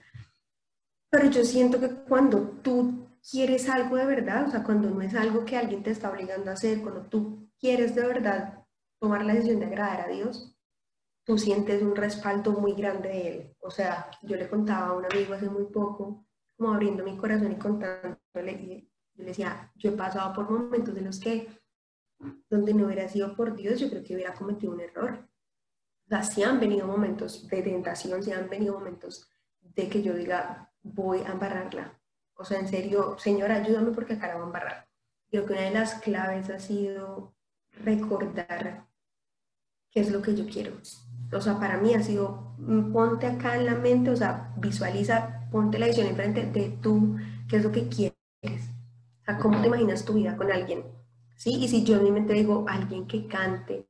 Pero 1.11 1.31
yo 1.31 1.45
siento 1.45 1.79
que 1.79 1.89
cuando 1.89 2.41
tú 2.63 3.09
quieres 3.31 3.69
algo 3.69 3.97
de 3.97 4.07
verdad, 4.07 4.49
o 4.49 4.51
sea, 4.51 4.65
cuando 4.65 4.91
no 4.91 5.03
es 5.03 5.15
algo 5.15 5.45
que 5.45 5.57
alguien 5.57 5.83
te 5.83 5.91
está 5.91 6.11
obligando 6.11 6.51
a 6.51 6.55
hacer, 6.55 6.81
cuando 6.81 7.03
tú 7.03 7.49
quieres 7.61 7.95
de 7.95 8.07
verdad 8.07 8.65
tomar 8.99 9.25
la 9.25 9.35
decisión 9.35 9.61
de 9.61 9.67
agradar 9.67 10.01
a 10.01 10.09
Dios, 10.09 10.56
tú 11.27 11.37
sientes 11.37 11.83
un 11.83 11.97
respaldo 11.97 12.53
muy 12.53 12.75
grande 12.75 13.09
de 13.09 13.29
Él. 13.29 13.57
O 13.61 13.71
sea, 13.71 14.09
yo 14.23 14.37
le 14.37 14.49
contaba 14.49 14.87
a 14.87 14.93
un 14.93 15.05
amigo 15.05 15.35
hace 15.35 15.51
muy 15.51 15.65
poco, 15.65 16.25
como 16.57 16.73
abriendo 16.73 17.05
mi 17.05 17.17
corazón 17.17 17.53
y 17.53 17.57
contándole, 17.57 18.89
yo 19.15 19.25
le 19.25 19.31
decía, 19.31 19.73
yo 19.75 19.91
he 19.91 19.97
pasado 19.97 20.33
por 20.33 20.49
momentos 20.49 20.97
en 20.97 21.05
los 21.05 21.19
que, 21.19 21.49
donde 22.49 22.73
no 22.73 22.87
hubiera 22.87 23.09
sido 23.09 23.35
por 23.35 23.57
Dios, 23.57 23.81
yo 23.81 23.91
creo 23.91 24.05
que 24.05 24.15
hubiera 24.15 24.35
cometido 24.35 24.73
un 24.73 24.81
error. 24.81 25.29
O 26.07 26.09
sea, 26.09 26.23
sí 26.23 26.45
han 26.45 26.61
venido 26.61 26.87
momentos 26.87 27.49
de 27.49 27.61
tentación, 27.61 28.23
sí 28.23 28.31
han 28.33 28.49
venido 28.49 28.75
momentos 28.75 29.29
de 29.61 29.89
que 29.89 30.03
yo 30.03 30.15
diga, 30.15 30.73
voy 30.83 31.23
a 31.23 31.33
embarrarla, 31.33 32.01
o 32.37 32.45
sea, 32.45 32.61
en 32.61 32.69
serio, 32.69 33.17
Señor, 33.19 33.51
ayúdame 33.51 33.91
porque 33.91 34.15
acá 34.15 34.29
la 34.29 34.35
van 34.35 34.43
a 34.43 34.47
embarrar. 34.47 34.89
Creo 35.29 35.45
que 35.45 35.55
una 35.55 35.63
de 35.63 35.71
las 35.73 35.95
claves 35.95 36.51
ha 36.51 36.59
sido 36.59 37.35
recordar 37.83 38.87
es 40.01 40.11
lo 40.11 40.23
que 40.23 40.35
yo 40.35 40.47
quiero. 40.47 40.73
O 41.33 41.41
sea, 41.41 41.59
para 41.59 41.79
mí 41.79 41.95
ha 41.95 42.03
sido, 42.03 42.55
mm, 42.59 42.93
ponte 42.93 43.27
acá 43.27 43.57
en 43.57 43.67
la 43.67 43.75
mente, 43.75 44.11
o 44.11 44.17
sea, 44.17 44.53
visualiza, 44.57 45.49
ponte 45.51 45.79
la 45.79 45.87
visión 45.87 46.07
enfrente 46.07 46.47
de 46.47 46.71
tú, 46.81 47.17
qué 47.49 47.57
es 47.57 47.65
lo 47.65 47.73
que 47.73 47.89
quieres. 47.89 48.15
O 48.43 49.25
sea, 49.25 49.39
¿cómo 49.39 49.61
te 49.61 49.67
imaginas 49.67 50.05
tu 50.05 50.15
vida 50.15 50.37
con 50.37 50.53
alguien? 50.53 50.85
¿Sí? 51.37 51.55
Y 51.55 51.69
si 51.69 51.85
yo 51.85 51.97
en 51.97 52.05
mi 52.05 52.11
mente 52.11 52.33
digo, 52.33 52.65
alguien 52.69 53.07
que 53.07 53.27
cante, 53.27 53.87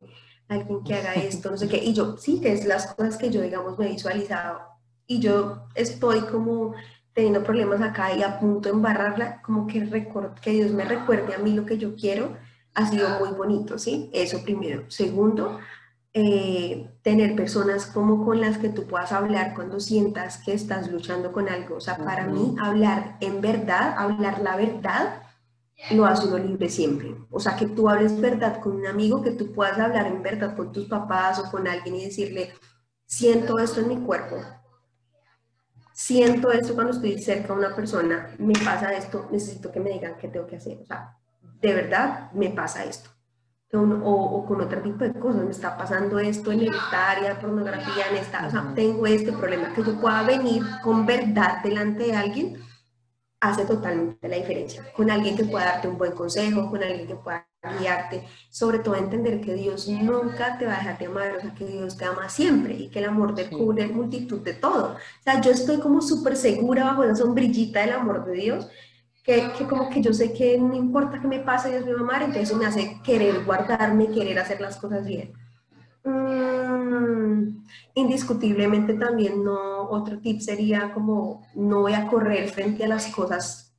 alguien 0.49 0.83
que 0.83 0.95
haga 0.95 1.15
esto, 1.15 1.51
no 1.51 1.57
sé 1.57 1.69
qué, 1.69 1.83
y 1.83 1.93
yo, 1.93 2.17
sí, 2.17 2.41
que 2.41 2.53
es 2.53 2.65
las 2.67 2.95
cosas 2.95 3.17
que 3.17 3.31
yo, 3.31 3.43
digamos, 3.43 3.79
me 3.79 3.87
he 3.87 3.93
visualizado. 3.93 4.61
Y 5.07 5.21
yo 5.21 5.69
estoy 5.75 6.21
como 6.23 6.75
teniendo 7.13 7.43
problemas 7.43 7.81
acá 7.81 8.15
y 8.15 8.23
a 8.23 8.39
punto 8.39 8.69
de 8.69 8.75
embarrarla, 8.75 9.41
como 9.43 9.67
que, 9.67 9.89
que 10.43 10.51
Dios 10.51 10.73
me 10.73 10.85
recuerde 10.85 11.35
a 11.35 11.39
mí 11.39 11.55
lo 11.55 11.65
que 11.65 11.79
yo 11.79 11.95
quiero, 11.95 12.37
ha 12.75 12.87
sido 12.91 13.09
muy 13.19 13.31
bonito, 13.31 13.79
¿sí? 13.79 14.11
Eso 14.13 14.43
primero. 14.43 14.85
Segundo, 14.89 15.59
eh, 16.19 16.99
tener 17.03 17.37
personas 17.37 17.85
como 17.85 18.25
con 18.25 18.41
las 18.41 18.57
que 18.57 18.71
tú 18.71 18.87
puedas 18.87 19.13
hablar 19.13 19.53
cuando 19.55 19.81
sientas 19.81 20.39
que 20.39 20.55
estás 20.55 20.91
luchando 20.91 21.31
con 21.31 21.47
algo. 21.47 21.77
O 21.77 21.81
sea, 21.83 21.99
para 21.99 22.27
mí 22.27 22.57
hablar 22.59 23.19
en 23.21 23.43
verdad, 23.43 23.95
hablar 23.99 24.41
la 24.41 24.57
verdad, 24.57 25.23
lo 25.91 26.07
hace 26.07 26.27
uno 26.27 26.39
libre 26.39 26.71
siempre. 26.71 27.15
O 27.31 27.39
sea, 27.39 27.55
que 27.55 27.67
tú 27.67 27.91
hables 27.91 28.19
verdad 28.19 28.61
con 28.61 28.77
un 28.77 28.87
amigo, 28.87 29.21
que 29.21 29.33
tú 29.33 29.53
puedas 29.53 29.79
hablar 29.79 30.07
en 30.07 30.23
verdad 30.23 30.57
con 30.57 30.73
tus 30.73 30.87
papás 30.87 31.39
o 31.39 31.51
con 31.51 31.69
alguien 31.69 31.97
y 31.97 32.05
decirle, 32.07 32.55
siento 33.05 33.59
esto 33.59 33.81
en 33.81 33.89
mi 33.89 33.97
cuerpo, 33.99 34.37
siento 35.93 36.51
esto 36.51 36.75
cuando 36.75 36.95
estoy 36.95 37.19
cerca 37.19 37.49
de 37.49 37.59
una 37.59 37.77
persona, 37.77 38.35
me 38.39 38.55
pasa 38.55 38.95
esto, 38.95 39.29
necesito 39.31 39.71
que 39.71 39.81
me 39.81 39.91
digan 39.91 40.17
qué 40.17 40.29
tengo 40.29 40.47
que 40.47 40.57
hacer. 40.57 40.79
O 40.81 40.87
sea, 40.87 41.19
de 41.61 41.75
verdad 41.75 42.33
me 42.33 42.49
pasa 42.49 42.87
esto. 42.87 43.11
O, 43.73 43.79
o, 43.79 44.47
con 44.47 44.61
otro 44.61 44.81
tipo 44.81 45.05
de 45.05 45.13
cosas, 45.15 45.45
me 45.45 45.51
está 45.51 45.77
pasando 45.77 46.19
esto 46.21 46.53
en 46.53 46.61
de 46.61 46.71
pornografía, 47.41 48.09
en 48.11 48.17
esta, 48.17 48.47
o 48.47 48.51
sea, 48.51 48.73
tengo 48.75 49.07
este 49.07 49.33
problema, 49.33 49.75
que 49.75 49.83
yo 49.83 50.01
pueda 50.01 50.23
venir 50.23 50.63
con 50.85 51.05
verdad 51.05 51.63
delante 51.63 52.05
de 52.05 52.17
alguien, 52.17 52.57
hace 53.41 53.65
totalmente 53.65 54.29
la 54.29 54.37
diferencia. 54.37 54.85
Con 54.97 55.11
alguien 55.11 55.37
que 55.37 55.45
pueda 55.45 55.67
darte 55.67 55.89
un 55.89 55.99
buen 55.99 56.13
consejo, 56.13 56.71
con 56.71 56.83
alguien 56.83 57.07
que 57.07 57.17
pueda 57.17 57.47
guiarte, 57.79 58.27
sobre 58.51 58.79
todo 58.79 58.95
entender 58.95 59.41
que 59.41 59.55
Dios 59.55 59.89
nunca 59.89 60.57
te 60.59 60.67
va 60.67 60.75
a 60.75 60.79
dejar 60.79 60.99
de 60.99 61.07
amar, 61.07 61.37
o 61.37 61.41
sea, 61.41 61.55
que 61.55 61.67
Dios 61.67 61.97
te 61.97 62.05
ama 62.05 62.29
siempre 62.29 62.75
y 62.75 62.89
que 62.89 63.01
el 63.01 63.07
amor 63.07 63.35
te 63.35 63.51
cubre 63.51 63.89
multitud 63.89 64.41
de 64.41 64.55
todo. 64.55 64.95
O 64.95 65.23
sea, 65.23 65.41
yo 65.41 65.51
estoy 65.51 65.81
como 65.81 66.01
súper 66.01 66.37
segura 66.37 66.85
bajo 66.85 67.05
esa 67.05 67.17
sombrillita 67.17 67.81
del 67.81 67.93
amor 67.93 68.25
de 68.25 68.33
Dios, 68.35 68.69
que, 69.27 69.51
que, 69.59 69.67
como 69.67 69.91
que 69.91 70.01
yo 70.01 70.15
sé 70.15 70.33
que 70.33 70.57
no 70.57 70.75
importa 70.77 71.21
que 71.21 71.27
me 71.27 71.41
pase, 71.41 71.71
Dios 71.71 71.85
me 71.85 71.93
va 71.95 71.99
a 71.99 72.03
amar, 72.03 72.23
entonces 72.23 72.57
me 72.57 72.65
hace 72.65 73.01
querer 73.03 73.45
guardarme, 73.45 74.09
querer 74.13 74.39
hacer 74.39 74.61
las 74.61 74.77
cosas 74.77 75.05
bien. 75.05 75.33
Mm, 76.05 77.65
indiscutiblemente 77.95 78.95
también 78.95 79.43
no, 79.43 79.89
otro 79.91 80.21
tip 80.21 80.41
sería 80.41 80.93
como 80.95 81.45
no 81.57 81.81
voy 81.81 81.95
a 81.95 82.07
correr 82.07 82.49
frente 82.49 82.85
a 82.85 82.89
las 82.89 83.09
cosas 83.09 83.75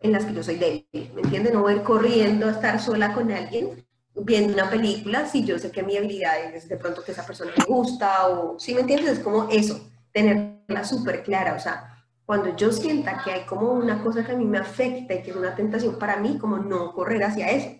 en 0.00 0.12
las 0.12 0.24
que 0.24 0.32
yo 0.32 0.42
soy 0.42 0.56
débil, 0.56 1.12
¿me 1.14 1.20
entiendes? 1.20 1.52
No 1.52 1.60
voy 1.60 1.80
corriendo 1.80 2.46
a 2.46 2.52
estar 2.52 2.80
sola 2.80 3.12
con 3.12 3.30
alguien 3.30 3.84
viendo 4.14 4.54
una 4.54 4.70
película 4.70 5.26
si 5.26 5.44
yo 5.44 5.58
sé 5.58 5.70
que 5.70 5.82
mi 5.82 5.98
habilidad 5.98 6.54
es 6.54 6.66
de 6.68 6.76
pronto 6.78 7.02
que 7.04 7.12
esa 7.12 7.26
persona 7.26 7.52
me 7.58 7.64
gusta 7.66 8.28
o, 8.28 8.58
¿sí 8.58 8.74
me 8.74 8.80
entiendes? 8.80 9.18
Es 9.18 9.24
como 9.24 9.48
eso, 9.50 9.86
tenerla 10.12 10.84
súper 10.84 11.22
clara, 11.22 11.54
o 11.54 11.58
sea, 11.58 11.93
cuando 12.26 12.56
yo 12.56 12.72
sienta 12.72 13.22
que 13.22 13.32
hay 13.32 13.44
como 13.44 13.72
una 13.72 14.02
cosa 14.02 14.24
que 14.24 14.32
a 14.32 14.36
mí 14.36 14.44
me 14.44 14.58
afecta 14.58 15.14
y 15.14 15.22
que 15.22 15.30
es 15.30 15.36
una 15.36 15.54
tentación 15.54 15.98
para 15.98 16.16
mí, 16.16 16.38
como 16.38 16.58
no 16.58 16.92
correr 16.92 17.22
hacia 17.24 17.50
eso. 17.50 17.70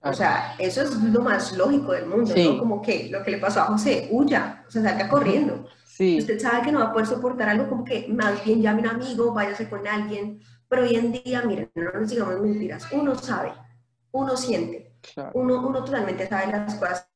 O 0.00 0.12
sea, 0.12 0.54
eso 0.58 0.82
es 0.82 0.94
lo 0.94 1.22
más 1.22 1.56
lógico 1.56 1.92
del 1.92 2.06
mundo, 2.06 2.32
¿no? 2.36 2.58
Como 2.58 2.80
que 2.80 3.08
lo 3.10 3.22
que 3.22 3.32
le 3.32 3.38
pasó 3.38 3.60
a 3.60 3.64
José, 3.64 4.08
huya, 4.10 4.64
o 4.66 4.70
sea, 4.70 4.82
salga 4.82 5.08
corriendo. 5.08 5.66
Sí. 5.84 6.18
Usted 6.18 6.38
sabe 6.38 6.62
que 6.62 6.72
no 6.72 6.78
va 6.80 6.86
a 6.86 6.92
poder 6.92 7.06
soportar 7.06 7.48
algo, 7.48 7.68
como 7.68 7.84
que 7.84 8.06
más 8.08 8.44
bien 8.44 8.62
llame 8.62 8.86
a 8.86 8.92
un 8.92 9.02
amigo, 9.02 9.34
váyase 9.34 9.68
con 9.68 9.86
alguien, 9.86 10.40
pero 10.68 10.82
hoy 10.82 10.94
en 10.94 11.12
día, 11.12 11.42
miren, 11.42 11.70
no 11.74 11.90
nos 11.92 12.10
digamos 12.10 12.40
mentiras, 12.40 12.86
uno 12.92 13.16
sabe, 13.16 13.52
uno 14.12 14.36
siente, 14.36 14.94
uno, 15.34 15.66
uno 15.66 15.84
totalmente 15.84 16.28
sabe 16.28 16.52
las 16.52 16.76
cosas 16.76 17.08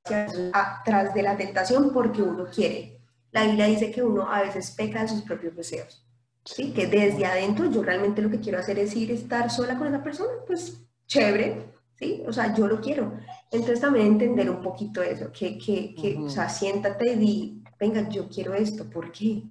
atrás 0.52 1.14
de 1.14 1.22
la 1.22 1.36
tentación 1.36 1.92
porque 1.92 2.22
uno 2.22 2.46
quiere. 2.46 3.00
La 3.30 3.44
Biblia 3.44 3.66
dice 3.66 3.92
que 3.92 4.02
uno 4.02 4.28
a 4.30 4.42
veces 4.42 4.72
peca 4.72 5.02
de 5.02 5.08
sus 5.08 5.22
propios 5.22 5.54
deseos. 5.54 6.04
¿Sí? 6.44 6.72
Que 6.72 6.86
desde 6.86 7.26
adentro 7.26 7.70
yo 7.70 7.82
realmente 7.82 8.22
lo 8.22 8.30
que 8.30 8.40
quiero 8.40 8.58
hacer 8.58 8.78
es 8.78 8.94
ir 8.96 9.10
a 9.10 9.14
estar 9.14 9.50
sola 9.50 9.76
con 9.78 9.88
esa 9.88 10.02
persona, 10.02 10.32
pues 10.46 10.82
chévere, 11.06 11.72
¿sí? 11.94 12.22
O 12.26 12.32
sea, 12.32 12.54
yo 12.54 12.66
lo 12.66 12.80
quiero. 12.80 13.12
Entonces 13.50 13.80
también 13.80 14.06
entender 14.06 14.50
un 14.50 14.62
poquito 14.62 15.02
eso, 15.02 15.30
que, 15.32 15.58
que, 15.58 15.94
que 15.94 16.16
o 16.18 16.28
sea, 16.28 16.48
siéntate 16.48 17.12
y 17.12 17.16
di, 17.16 17.62
venga, 17.78 18.08
yo 18.08 18.28
quiero 18.28 18.54
esto, 18.54 18.88
¿por 18.88 19.12
qué? 19.12 19.42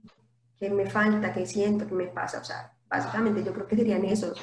¿Qué 0.59 0.69
me 0.69 0.85
falta? 0.89 1.33
¿Qué 1.33 1.45
siento? 1.45 1.87
¿Qué 1.87 1.95
me 1.95 2.07
pasa? 2.07 2.39
O 2.39 2.43
sea, 2.43 2.73
básicamente 2.87 3.43
yo 3.43 3.53
creo 3.53 3.67
que 3.67 3.75
serían 3.75 4.05
esos. 4.05 4.39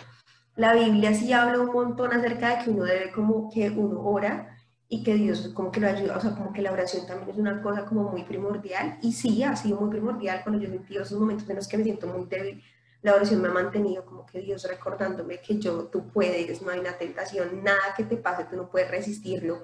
La 0.56 0.74
Biblia 0.74 1.14
sí 1.14 1.32
habla 1.32 1.60
un 1.60 1.72
montón 1.72 2.12
acerca 2.12 2.56
de 2.56 2.64
que 2.64 2.70
uno 2.70 2.84
debe 2.84 3.12
como 3.12 3.48
que 3.50 3.70
uno 3.70 4.00
ora 4.00 4.57
y 4.88 5.02
que 5.02 5.14
Dios 5.14 5.50
como 5.54 5.70
que 5.70 5.80
lo 5.80 5.88
ayuda, 5.88 6.16
o 6.16 6.20
sea, 6.20 6.34
como 6.34 6.52
que 6.52 6.62
la 6.62 6.72
oración 6.72 7.06
también 7.06 7.30
es 7.30 7.36
una 7.36 7.60
cosa 7.62 7.84
como 7.84 8.04
muy 8.04 8.24
primordial 8.24 8.98
y 9.02 9.12
sí, 9.12 9.42
ha 9.42 9.54
sido 9.54 9.78
muy 9.80 9.90
primordial 9.90 10.40
cuando 10.42 10.60
yo 10.62 10.70
sentí 10.70 10.96
esos 10.96 11.18
momentos 11.18 11.48
en 11.48 11.56
los 11.56 11.68
que 11.68 11.76
me 11.76 11.84
siento 11.84 12.06
muy 12.06 12.26
débil, 12.26 12.62
la 13.02 13.14
oración 13.14 13.42
me 13.42 13.48
ha 13.48 13.52
mantenido 13.52 14.04
como 14.04 14.26
que 14.26 14.40
Dios 14.40 14.64
recordándome 14.64 15.40
que 15.40 15.58
yo, 15.58 15.84
tú 15.84 16.08
puedes, 16.08 16.62
no 16.62 16.70
hay 16.70 16.80
una 16.80 16.96
tentación, 16.96 17.62
nada 17.62 17.94
que 17.96 18.04
te 18.04 18.16
pase, 18.16 18.44
tú 18.44 18.56
no 18.56 18.70
puedes 18.70 18.90
resistirlo. 18.90 19.62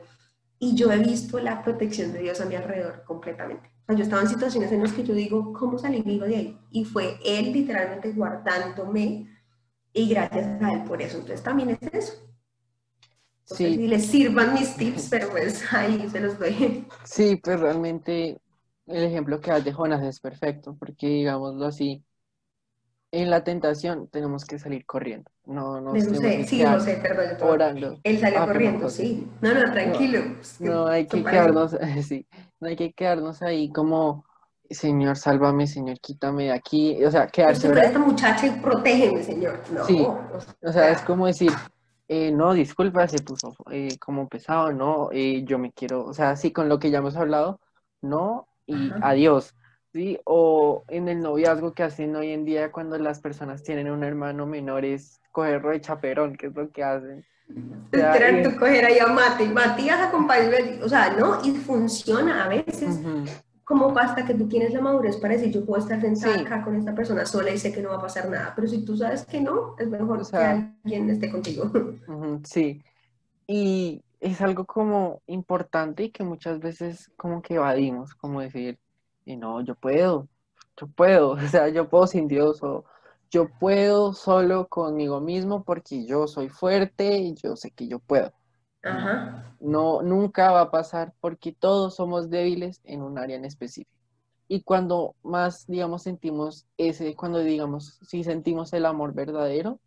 Y 0.59 0.77
yo 0.77 0.93
he 0.93 0.99
visto 0.99 1.41
la 1.41 1.63
protección 1.63 2.13
de 2.13 2.21
Dios 2.21 2.41
a 2.41 2.45
mi 2.45 2.55
alrededor 2.55 3.03
completamente. 3.05 3.69
O 3.83 3.87
sea, 3.87 3.97
yo 3.97 4.05
estaba 4.05 4.23
en 4.23 4.29
situaciones 4.29 4.71
en 4.71 4.83
las 4.83 4.93
que 4.93 5.03
yo 5.03 5.15
digo, 5.15 5.53
¿cómo 5.53 5.79
salí 5.79 6.01
vivo 6.03 6.27
de 6.27 6.37
ahí? 6.37 6.59
Y 6.71 6.85
fue 6.85 7.19
Él 7.25 7.53
literalmente 7.53 8.13
guardándome 8.13 9.29
y 9.93 10.09
gracias 10.09 10.63
a 10.63 10.73
Él 10.73 10.85
por 10.85 11.03
eso. 11.03 11.19
Entonces 11.19 11.43
también 11.43 11.71
es 11.71 11.83
eso. 11.93 12.34
Sí. 13.45 13.77
si 13.77 13.87
les 13.89 14.07
sirvan 14.07 14.55
mis 14.55 14.77
tips, 14.77 15.09
pero 15.11 15.31
pues 15.31 15.63
ahí 15.73 16.09
se 16.09 16.21
los 16.21 16.39
doy. 16.39 16.87
Sí, 17.05 17.37
pues 17.37 17.61
realmente 17.61 18.41
el 18.87 19.05
ejemplo 19.05 19.41
que 19.41 19.51
das 19.51 19.65
de 19.65 19.73
Jonas 19.73 20.03
es 20.03 20.21
perfecto, 20.21 20.77
porque 20.79 21.07
digámoslo 21.07 21.67
así, 21.67 22.05
en 23.15 23.31
la 23.31 23.45
tentación 23.45 24.09
tenemos 24.09 24.45
que 24.45 24.59
salir 24.59 24.85
corriendo. 24.85 25.31
No, 25.47 25.81
no 25.81 25.95
sé, 25.95 26.45
sí, 26.45 26.63
no 26.63 26.81
sé, 26.81 26.97
perdón. 26.97 27.49
Orando. 27.49 28.01
Él 28.03 28.19
salió 28.19 28.41
ah, 28.41 28.47
corriendo, 28.47 28.91
sí. 28.91 29.29
No, 29.41 29.55
no, 29.55 29.73
tranquilo. 29.73 30.21
No, 30.59 30.87
hay 30.87 31.07
que 31.07 31.23
quedarnos, 31.23 31.77
sí, 32.09 32.27
no 32.61 32.69
hay 32.69 32.77
que 32.77 32.93
quedarnos 32.93 33.41
ahí 33.43 33.71
como, 33.71 34.25
Señor, 34.69 35.17
sálvame, 35.17 35.67
Señor, 35.67 36.01
quítame 36.01 36.45
de 36.45 36.53
aquí. 36.53 37.05
O 37.05 37.11
sea, 37.11 37.29
quedarse. 37.29 37.69
Pero 37.69 37.83
esta 37.83 37.99
muchacha 37.99 38.47
y 38.47 38.51
protégeme, 38.51 39.23
Señor. 39.23 39.61
No, 39.73 39.85
sí, 39.85 40.05
o 40.63 40.73
sea, 40.73 40.91
es 40.91 41.01
como 41.03 41.27
decir, 41.27 41.53
eh, 42.09 42.31
no, 42.31 42.53
disculpa, 42.53 43.09
se 43.09 43.23
puso 43.23 43.55
eh, 43.71 43.97
como 43.99 44.29
pesado, 44.29 44.73
no, 44.73 45.09
eh, 45.13 45.43
yo 45.45 45.59
me 45.59 45.73
quiero, 45.73 46.05
o 46.05 46.13
sea, 46.13 46.37
sí, 46.37 46.53
con 46.53 46.69
lo 46.69 46.79
que 46.79 46.91
ya 46.91 46.99
hemos 46.99 47.17
hablado, 47.17 47.61
no, 48.03 48.47
y 48.67 48.91
adiós. 49.03 49.55
¿sí? 49.93 50.19
O 50.25 50.85
en 50.89 51.09
el 51.09 51.21
noviazgo 51.21 51.73
que 51.73 51.85
hacen 51.85 52.15
hoy 52.17 52.33
en 52.33 52.45
día 52.45 52.73
cuando 52.73 52.99
las 52.99 53.21
personas 53.21 53.63
tienen 53.63 53.91
un 53.91 54.05
hermano 54.05 54.45
menor 54.45 54.85
es 54.85 55.21
cogerlo 55.33 55.71
de 55.71 55.81
chaperón, 55.81 56.37
que 56.37 56.49
es 56.49 56.55
lo 56.55 56.71
que 56.71 56.85
hacen. 56.85 57.25
Esperar 57.93 58.43
tú 58.43 58.59
coger 58.59 58.85
ahí 58.85 58.99
a 58.99 59.07
Mati, 59.07 59.47
Matías 59.47 60.01
acompañarme, 60.01 60.83
o 60.83 60.89
sea, 60.89 61.11
¿no? 61.11 61.45
Y 61.45 61.53
funciona 61.53 62.45
a 62.45 62.49
veces. 62.49 62.99
Como 63.65 63.93
basta 63.93 64.27
que 64.27 64.35
tú 64.35 64.47
tienes 64.47 64.73
la 64.73 64.81
madurez 64.81 65.17
para 65.17 65.35
decir, 65.35 65.53
yo 65.53 65.65
puedo 65.65 65.83
estar 65.83 66.01
sentada 66.01 66.41
acá 66.41 66.63
con 66.63 66.77
esta 66.77 66.95
persona 66.95 67.25
sola 67.25 67.51
y 67.51 67.59
sé 67.59 67.73
que 67.73 67.83
no 67.83 67.91
va 67.91 67.97
a 67.97 68.01
pasar 68.01 68.29
nada, 68.29 68.53
pero 68.55 68.69
si 68.69 68.85
tú 68.85 68.97
sabes 68.97 69.25
que 69.25 69.41
no, 69.41 69.75
es 69.79 69.89
mejor 69.89 70.29
que 70.31 70.37
alguien 70.37 71.11
esté 71.11 71.31
contigo. 71.31 71.71
sí, 72.45 72.83
y 73.47 74.03
es 74.21 74.41
algo 74.41 74.65
como 74.65 75.23
importante 75.27 76.05
y 76.05 76.11
que 76.11 76.25
muchas 76.25 76.59
veces 76.61 77.11
como 77.17 77.43
que 77.43 77.55
evadimos, 77.55 78.15
como 78.15 78.41
decir, 78.41 78.79
y 79.25 79.37
no, 79.37 79.61
yo 79.61 79.75
puedo, 79.75 80.29
yo 80.79 80.87
puedo, 80.87 81.31
o 81.33 81.41
sea, 81.49 81.69
yo 81.69 81.89
puedo 81.89 82.07
sin 82.07 82.29
Dios 82.29 82.63
o 82.63 82.85
yo 83.31 83.49
puedo 83.49 84.13
solo 84.13 84.69
conmigo 84.69 85.21
mismo 85.21 85.65
porque 85.65 86.07
yo 86.07 86.27
soy 86.27 86.49
fuerte 86.49 87.19
y 87.19 87.35
yo 87.35 87.57
sé 87.57 87.71
que 87.71 87.89
yo 87.89 87.99
puedo. 87.99 88.33
Ajá. 88.85 89.55
No, 89.61 90.03
nunca 90.03 90.51
va 90.53 90.63
a 90.63 90.71
pasar 90.71 91.13
porque 91.21 91.53
todos 91.53 91.97
somos 91.97 92.31
débiles 92.31 92.81
en 92.85 93.03
un 93.03 93.19
área 93.19 93.37
en 93.37 93.45
específico. 93.45 93.91
Y 94.47 94.63
cuando 94.63 95.15
más, 95.23 95.67
digamos, 95.67 96.03
sentimos 96.03 96.67
ese, 96.77 97.15
cuando 97.17 97.39
digamos, 97.39 97.99
si 98.03 98.25
sentimos 98.25 98.73
el 98.75 98.85
amor 98.85 99.15
verdadero, 99.15 99.81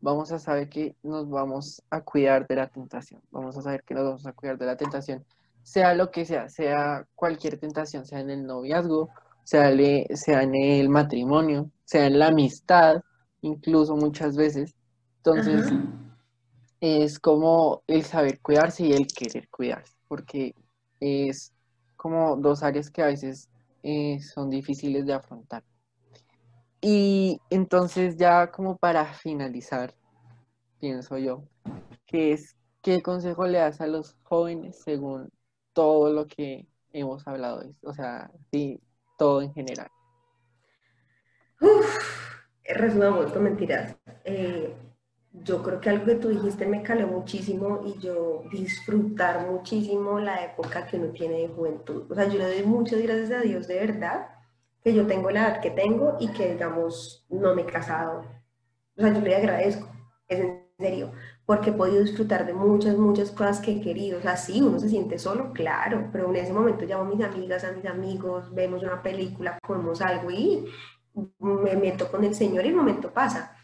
vamos 0.00 0.30
a 0.30 0.38
saber 0.38 0.68
que 0.68 0.94
nos 1.02 1.28
vamos 1.28 1.82
a 1.90 2.00
cuidar 2.02 2.46
de 2.46 2.56
la 2.56 2.68
tentación. 2.68 3.20
Vamos 3.30 3.56
a 3.58 3.62
saber 3.62 3.82
que 3.82 3.94
nos 3.94 4.04
vamos 4.04 4.26
a 4.26 4.32
cuidar 4.32 4.56
de 4.56 4.66
la 4.66 4.76
tentación 4.76 5.24
sea 5.64 5.94
lo 5.94 6.10
que 6.10 6.24
sea, 6.24 6.48
sea 6.48 7.06
cualquier 7.16 7.58
tentación, 7.58 8.04
sea 8.04 8.20
en 8.20 8.30
el 8.30 8.46
noviazgo, 8.46 9.08
sea, 9.42 9.74
sea 10.14 10.42
en 10.42 10.54
el 10.54 10.88
matrimonio, 10.88 11.70
sea 11.84 12.06
en 12.06 12.18
la 12.18 12.28
amistad, 12.28 13.02
incluso 13.40 13.96
muchas 13.96 14.36
veces. 14.36 14.74
Entonces, 15.16 15.72
es 16.84 17.18
como 17.18 17.82
el 17.86 18.04
saber 18.04 18.40
cuidarse 18.40 18.84
y 18.84 18.92
el 18.92 19.06
querer 19.06 19.48
cuidarse, 19.48 19.96
porque 20.06 20.54
es 21.00 21.54
como 21.96 22.36
dos 22.36 22.62
áreas 22.62 22.90
que 22.90 23.02
a 23.02 23.06
veces 23.06 23.48
eh, 23.82 24.20
son 24.20 24.50
difíciles 24.50 25.06
de 25.06 25.14
afrontar. 25.14 25.64
Y 26.82 27.40
entonces 27.48 28.18
ya 28.18 28.50
como 28.50 28.76
para 28.76 29.06
finalizar, 29.14 29.94
pienso 30.78 31.16
yo, 31.16 31.44
que 32.04 32.32
es, 32.34 32.54
¿qué 32.82 33.02
consejo 33.02 33.46
le 33.46 33.58
das 33.58 33.80
a 33.80 33.86
los 33.86 34.18
jóvenes 34.22 34.82
según 34.84 35.30
todo 35.72 36.12
lo 36.12 36.26
que 36.26 36.66
hemos 36.92 37.26
hablado, 37.26 37.62
o 37.82 37.94
sea, 37.94 38.30
sí, 38.52 38.78
todo 39.16 39.40
en 39.40 39.54
general. 39.54 39.88
Uf, 41.62 42.44
resumamos, 42.62 43.34
mentiras. 43.36 43.96
Eh, 44.24 44.74
yo 45.42 45.62
creo 45.62 45.80
que 45.80 45.90
algo 45.90 46.06
que 46.06 46.14
tú 46.14 46.28
dijiste 46.28 46.64
me 46.66 46.82
caló 46.82 47.08
muchísimo 47.08 47.82
y 47.84 47.98
yo 47.98 48.44
disfrutar 48.52 49.50
muchísimo 49.50 50.20
la 50.20 50.44
época 50.44 50.86
que 50.86 50.96
uno 50.96 51.08
tiene 51.08 51.40
de 51.40 51.48
juventud. 51.48 52.10
O 52.10 52.14
sea, 52.14 52.26
yo 52.26 52.38
le 52.38 52.46
doy 52.46 52.62
muchas 52.62 53.02
gracias 53.02 53.30
a 53.32 53.40
Dios 53.40 53.66
de 53.66 53.80
verdad 53.80 54.28
que 54.82 54.94
yo 54.94 55.06
tengo 55.06 55.30
la 55.30 55.48
edad 55.48 55.60
que 55.60 55.70
tengo 55.70 56.16
y 56.20 56.28
que, 56.28 56.52
digamos, 56.52 57.26
no 57.30 57.54
me 57.54 57.62
he 57.62 57.66
casado. 57.66 58.24
O 58.96 59.00
sea, 59.00 59.12
yo 59.12 59.20
le 59.20 59.34
agradezco, 59.34 59.88
es 60.28 60.40
en 60.40 60.62
serio, 60.78 61.12
porque 61.46 61.70
he 61.70 61.72
podido 61.72 62.02
disfrutar 62.02 62.46
de 62.46 62.52
muchas, 62.52 62.96
muchas 62.96 63.30
cosas 63.30 63.60
que 63.60 63.72
he 63.72 63.80
querido. 63.80 64.18
O 64.18 64.22
sea, 64.22 64.36
sí, 64.36 64.60
uno 64.60 64.78
se 64.78 64.88
siente 64.88 65.18
solo, 65.18 65.52
claro, 65.52 66.10
pero 66.12 66.28
en 66.30 66.36
ese 66.36 66.52
momento 66.52 66.84
llamo 66.84 67.04
a 67.04 67.14
mis 67.14 67.24
amigas, 67.24 67.64
a 67.64 67.72
mis 67.72 67.86
amigos, 67.86 68.54
vemos 68.54 68.82
una 68.82 69.02
película, 69.02 69.58
comemos 69.66 70.00
algo 70.02 70.30
y 70.30 70.66
me 71.38 71.76
meto 71.76 72.10
con 72.10 72.22
el 72.24 72.34
Señor 72.34 72.64
y 72.64 72.68
el 72.68 72.76
momento 72.76 73.10
pasa. 73.12 73.56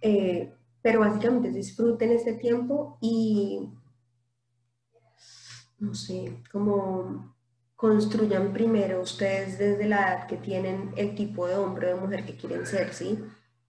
Eh, 0.00 0.54
pero 0.82 1.00
básicamente 1.00 1.50
disfruten 1.50 2.12
este 2.12 2.34
tiempo 2.34 2.98
y, 3.00 3.68
no 5.78 5.94
sé, 5.94 6.42
como 6.50 7.34
construyan 7.76 8.52
primero 8.52 9.00
ustedes 9.00 9.58
desde 9.58 9.86
la 9.86 9.96
edad 9.96 10.26
que 10.26 10.36
tienen 10.36 10.92
el 10.96 11.14
tipo 11.14 11.46
de 11.46 11.54
hombre 11.54 11.92
o 11.92 11.96
de 11.96 12.00
mujer 12.02 12.26
que 12.26 12.36
quieren 12.36 12.66
ser, 12.66 12.92
¿sí? 12.92 13.18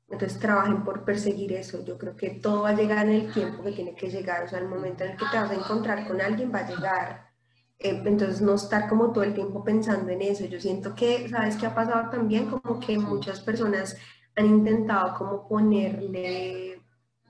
Entonces 0.09 0.37
trabajen 0.39 0.83
por 0.83 1.05
perseguir 1.05 1.53
eso. 1.53 1.85
Yo 1.85 1.97
creo 1.97 2.17
que 2.17 2.31
todo 2.31 2.63
va 2.63 2.69
a 2.69 2.75
llegar 2.75 3.07
en 3.07 3.13
el 3.13 3.33
tiempo 3.33 3.63
que 3.63 3.71
tiene 3.71 3.95
que 3.95 4.09
llegar. 4.09 4.43
O 4.43 4.49
sea, 4.49 4.59
el 4.59 4.67
momento 4.67 5.05
en 5.05 5.11
el 5.11 5.17
que 5.17 5.25
te 5.31 5.37
vas 5.37 5.49
a 5.49 5.55
encontrar 5.55 6.05
con 6.05 6.19
alguien 6.19 6.51
va 6.53 6.59
a 6.59 6.69
llegar. 6.69 7.31
Eh, 7.79 8.01
entonces 8.05 8.41
no 8.41 8.55
estar 8.55 8.89
como 8.89 9.11
todo 9.13 9.23
el 9.23 9.33
tiempo 9.33 9.63
pensando 9.63 10.11
en 10.11 10.21
eso. 10.21 10.45
Yo 10.45 10.59
siento 10.59 10.93
que, 10.93 11.29
¿sabes 11.29 11.55
qué 11.55 11.67
ha 11.67 11.73
pasado 11.73 12.09
también? 12.09 12.49
Como 12.49 12.79
que 12.81 12.99
muchas 12.99 13.39
personas 13.39 13.95
han 14.35 14.47
intentado 14.47 15.17
como 15.17 15.47
ponerle 15.47 16.70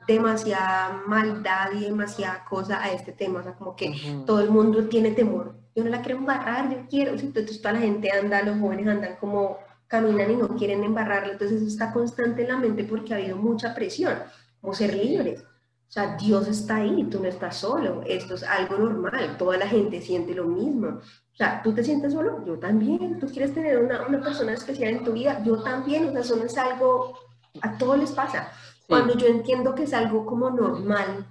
demasiada 0.07 1.03
maldad 1.07 1.71
y 1.73 1.85
demasiada 1.85 2.43
cosa 2.45 2.83
a 2.83 2.91
este 2.91 3.11
tema. 3.11 3.39
O 3.39 3.43
sea, 3.43 3.53
como 3.53 3.75
que 3.75 3.93
todo 4.25 4.41
el 4.41 4.49
mundo 4.49 4.87
tiene 4.87 5.11
temor. 5.11 5.55
Yo 5.75 5.83
no 5.83 5.89
la 5.89 6.01
quiero 6.01 6.19
embarrar, 6.19 6.69
yo 6.69 6.85
quiero. 6.89 7.11
Entonces 7.11 7.61
toda 7.61 7.73
la 7.73 7.79
gente 7.79 8.11
anda, 8.11 8.41
los 8.41 8.59
jóvenes 8.59 8.87
andan 8.87 9.15
como 9.17 9.57
caminan 9.91 10.31
y 10.31 10.35
no 10.37 10.47
quieren 10.55 10.85
embarrarlo, 10.85 11.33
entonces 11.33 11.57
eso 11.57 11.67
está 11.67 11.91
constante 11.91 12.43
en 12.43 12.47
la 12.47 12.57
mente 12.57 12.85
porque 12.85 13.13
ha 13.13 13.17
habido 13.17 13.35
mucha 13.35 13.75
presión, 13.75 14.13
como 14.61 14.73
ser 14.73 14.95
libres. 14.95 15.41
O 15.41 15.91
sea, 15.91 16.15
Dios 16.15 16.47
está 16.47 16.77
ahí, 16.77 17.03
tú 17.11 17.19
no 17.19 17.27
estás 17.27 17.57
solo, 17.57 18.01
esto 18.07 18.35
es 18.35 18.43
algo 18.43 18.77
normal, 18.77 19.35
toda 19.37 19.57
la 19.57 19.67
gente 19.67 19.99
siente 19.99 20.33
lo 20.33 20.45
mismo. 20.45 20.87
O 20.87 21.35
sea, 21.35 21.61
tú 21.61 21.73
te 21.73 21.83
sientes 21.83 22.13
solo, 22.13 22.45
yo 22.45 22.57
también, 22.57 23.19
tú 23.19 23.27
quieres 23.27 23.53
tener 23.53 23.77
una, 23.79 24.07
una 24.07 24.21
persona 24.21 24.53
especial 24.53 24.91
en 24.91 25.03
tu 25.03 25.11
vida, 25.11 25.43
yo 25.43 25.61
también, 25.61 26.07
o 26.07 26.11
sea, 26.13 26.21
eso 26.21 26.37
no 26.37 26.45
es 26.45 26.57
algo, 26.57 27.19
a 27.61 27.77
todos 27.77 27.99
les 27.99 28.11
pasa. 28.13 28.49
Cuando 28.91 29.15
yo 29.15 29.27
entiendo 29.27 29.73
que 29.73 29.83
es 29.83 29.93
algo 29.93 30.25
como 30.25 30.49
normal, 30.49 31.25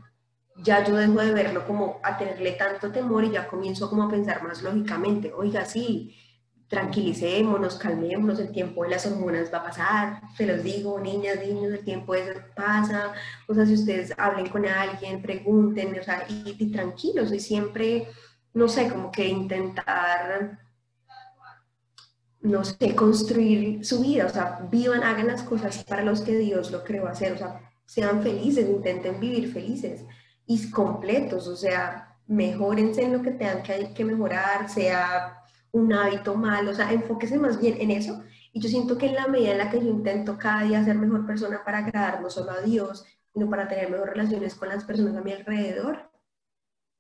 ya 0.65 0.83
yo 0.83 0.97
dejo 0.97 1.21
de 1.21 1.35
verlo 1.35 1.67
como 1.67 2.01
a 2.03 2.17
tenerle 2.17 2.53
tanto 2.53 2.91
temor 2.91 3.23
y 3.25 3.33
ya 3.33 3.49
comienzo 3.49 3.91
como 3.91 4.05
a 4.05 4.09
pensar 4.09 4.43
más 4.43 4.63
lógicamente, 4.63 5.31
oiga, 5.37 5.67
sí, 5.67 6.17
tranquilicémonos, 6.69 7.77
calmémonos, 7.77 8.39
el 8.39 8.51
tiempo 8.51 8.85
de 8.85 8.91
las 8.91 9.05
hormonas 9.05 9.53
va 9.53 9.59
a 9.59 9.65
pasar, 9.65 10.23
se 10.39 10.47
los 10.47 10.63
digo, 10.63 10.99
niñas, 11.01 11.39
niños, 11.39 11.71
el 11.75 11.85
tiempo 11.85 12.15
de 12.15 12.31
eso 12.31 12.41
pasa, 12.57 13.13
o 13.47 13.55
sea, 13.55 13.67
si 13.67 13.75
ustedes 13.75 14.15
hablen 14.17 14.49
con 14.49 14.65
alguien, 14.65 15.21
pregunten, 15.21 15.99
o 15.99 16.03
sea, 16.03 16.25
y, 16.29 16.73
tranquilos, 16.73 17.31
y 17.31 17.41
siempre, 17.41 18.09
no 18.55 18.69
sé, 18.69 18.89
como 18.89 19.11
que 19.13 19.29
intentar, 19.29 20.59
no 22.43 22.65
sé, 22.65 22.95
construir 22.95 23.85
su 23.85 24.01
vida, 24.01 24.27
o 24.27 24.31
sea, 24.31 24.67
vivan, 24.71 25.03
hagan 25.03 25.27
las 25.27 25.43
cosas 25.43 25.85
para 25.85 26.03
los 26.03 26.23
que 26.23 26.39
Dios 26.39 26.71
lo 26.71 26.85
creó 26.85 27.07
hacer, 27.07 27.33
o 27.33 27.39
sea, 27.39 27.61
sean 27.85 28.23
felices, 28.23 28.69
intenten 28.69 29.21
vivir 29.21 29.53
felices, 29.53 30.05
y 30.47 30.71
completos, 30.71 31.47
o 31.47 31.57
sea, 31.57 32.19
mejórense 32.27 33.03
en 33.03 33.13
lo 33.13 33.23
que 33.23 33.33
tengan 33.33 33.63
que, 33.63 34.05
mejorar, 34.05 34.69
sea 34.69 35.43
un 35.73 35.93
hábito 35.93 36.35
malo, 36.35 36.71
o 36.71 36.75
sea, 36.75 36.93
enfóquese 36.93 37.39
más 37.39 37.61
bien 37.61 37.77
en 37.81 37.91
eso. 37.91 38.23
Y 38.53 38.61
yo 38.61 38.69
siento 38.69 38.99
que 38.99 39.07
en 39.07 39.15
la 39.15 39.29
medida 39.29 39.53
en 39.53 39.59
la 39.59 39.71
que 39.71 39.79
yo 39.81 39.89
intento 39.89 40.39
cada 40.39 40.63
día 40.63 40.85
ser 40.85 40.97
mejor 40.97 41.27
persona 41.27 41.63
para 41.65 41.79
agradar 41.79 42.21
no 42.21 42.31
solo 42.31 42.51
a 42.53 42.61
Dios, 42.63 43.05
sino 43.33 43.49
para 43.49 43.69
tener 43.69 43.91
mejores 43.91 44.15
relaciones 44.15 44.55
con 44.55 44.69
las 44.69 44.85
personas 44.85 45.17
a 45.17 45.21
mi 45.21 45.33
alrededor, 45.33 46.11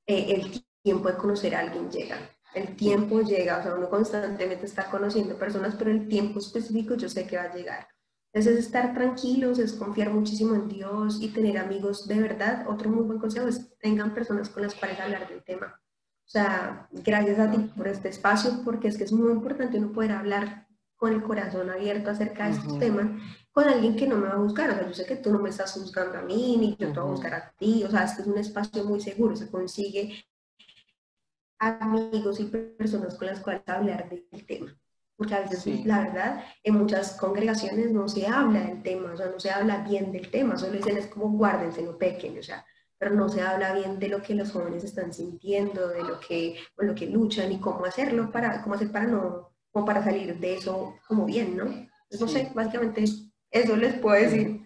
eh, 0.07 0.35
el 0.35 0.65
tiempo 0.83 1.09
de 1.09 1.17
conocer 1.17 1.55
a 1.55 1.61
alguien 1.61 1.91
llega. 1.91 2.19
El 2.55 2.77
tiempo 2.77 3.21
llega, 3.21 3.59
o 3.59 3.63
sea, 3.63 3.75
uno 3.75 3.89
constantemente 3.89 4.67
está 4.67 4.91
conociendo 4.91 5.37
personas, 5.37 5.75
pero 5.79 5.91
el 5.91 6.09
tiempo 6.09 6.39
específico 6.39 6.95
yo 6.95 7.09
sé 7.09 7.27
que 7.27 7.37
va 7.37 7.45
a 7.45 7.55
llegar. 7.55 7.89
Entonces, 8.33 8.59
es 8.59 8.67
estar 8.67 8.95
tranquilos, 8.95 9.59
es 9.59 9.73
confiar 9.73 10.11
muchísimo 10.11 10.55
en 10.55 10.69
Dios 10.69 11.19
y 11.21 11.29
tener 11.29 11.59
amigos 11.59 12.07
de 12.07 12.21
verdad. 12.21 12.65
Otro 12.69 12.89
muy 12.89 13.05
buen 13.05 13.19
consejo 13.19 13.49
es 13.49 13.77
tengan 13.79 14.15
personas 14.15 14.49
con 14.49 14.63
las 14.63 14.75
cuales 14.75 15.01
hablar 15.01 15.29
del 15.29 15.43
tema. 15.43 15.81
O 16.25 16.31
sea, 16.31 16.89
gracias 16.93 17.41
a 17.41 17.51
ti 17.51 17.59
por 17.77 17.89
este 17.89 18.09
espacio, 18.09 18.63
porque 18.65 18.89
es 18.89 18.97
que 18.97 19.05
es 19.05 19.13
muy 19.13 19.33
importante 19.33 19.79
uno 19.79 19.93
poder 19.93 20.13
hablar 20.13 20.69
con 20.95 21.13
el 21.13 21.23
corazón 21.23 21.71
abierto 21.71 22.11
acerca 22.11 22.45
de 22.47 22.53
estos 22.53 22.79
temas 22.79 23.09
con 23.53 23.65
alguien 23.65 23.97
que 23.97 24.07
no 24.07 24.17
me 24.17 24.29
va 24.29 24.35
a 24.35 24.39
buscar. 24.39 24.71
O 24.71 24.75
sea, 24.75 24.87
yo 24.87 24.95
sé 24.95 25.07
que 25.07 25.17
tú 25.17 25.33
no 25.33 25.39
me 25.39 25.51
estás 25.51 25.77
buscando 25.81 26.19
a 26.19 26.23
mí, 26.23 26.57
ni 26.57 26.77
yo 26.77 26.93
te 26.93 27.01
voy 27.01 27.09
a 27.09 27.13
buscar 27.13 27.35
a 27.35 27.53
ti. 27.59 27.85
O 27.85 27.91
sea, 27.91 28.05
este 28.05 28.23
es 28.23 28.29
un 28.29 28.39
espacio 28.39 28.85
muy 28.85 29.01
seguro. 29.01 29.35
Se 29.35 29.51
consigue 29.51 30.25
amigos 31.61 32.41
y 32.41 32.45
personas 32.47 33.15
con 33.17 33.29
las 33.29 33.41
cuales 33.41 33.63
hablar 33.67 34.09
del 34.09 34.47
tema. 34.47 34.77
Porque 35.17 35.35
a 35.35 35.41
veces, 35.41 35.85
la 35.85 36.01
verdad, 36.01 36.45
en 36.65 36.75
muchas 36.75 37.13
congregaciones 37.13 37.93
no 37.93 38.09
se 38.09 38.27
habla 38.27 38.61
del 38.61 38.83
tema, 38.83 39.13
o 39.13 39.17
sea, 39.17 39.27
no 39.27 39.39
se 39.39 39.51
habla 39.51 39.85
bien 39.87 40.13
del 40.13 40.31
tema, 40.31 40.57
solo 40.57 40.73
dicen 40.73 40.97
es 40.97 41.09
como 41.09 41.29
guárdense, 41.37 41.83
no 41.83 41.99
pequeño, 41.99 42.41
o 42.41 42.43
sea, 42.43 42.65
pero 42.97 43.15
no 43.15 43.29
se 43.29 43.43
habla 43.43 43.75
bien 43.75 43.99
de 43.99 44.09
lo 44.09 44.23
que 44.23 44.35
los 44.35 44.51
jóvenes 44.51 44.83
están 44.83 45.13
sintiendo, 45.13 45.89
de 45.89 46.03
lo 46.03 46.19
que, 46.21 46.57
con 46.75 46.87
lo 46.87 46.95
que 46.95 47.07
luchan 47.07 47.53
y 47.53 47.61
cómo 47.61 47.85
hacerlo 47.85 48.33
para, 48.33 48.63
cómo 48.63 48.77
hacer 48.77 48.91
para 48.91 49.07
no, 49.07 49.51
como 49.71 49.85
para 49.85 50.03
salir 50.03 50.39
de 50.39 50.55
eso 50.55 50.95
como 51.07 51.27
bien, 51.27 51.55
¿no? 51.55 51.67
No 51.67 52.27
sé, 52.27 52.51
básicamente 52.55 53.05
eso 53.51 53.77
les 53.77 53.95
puedo 54.01 54.17
decir. 54.17 54.63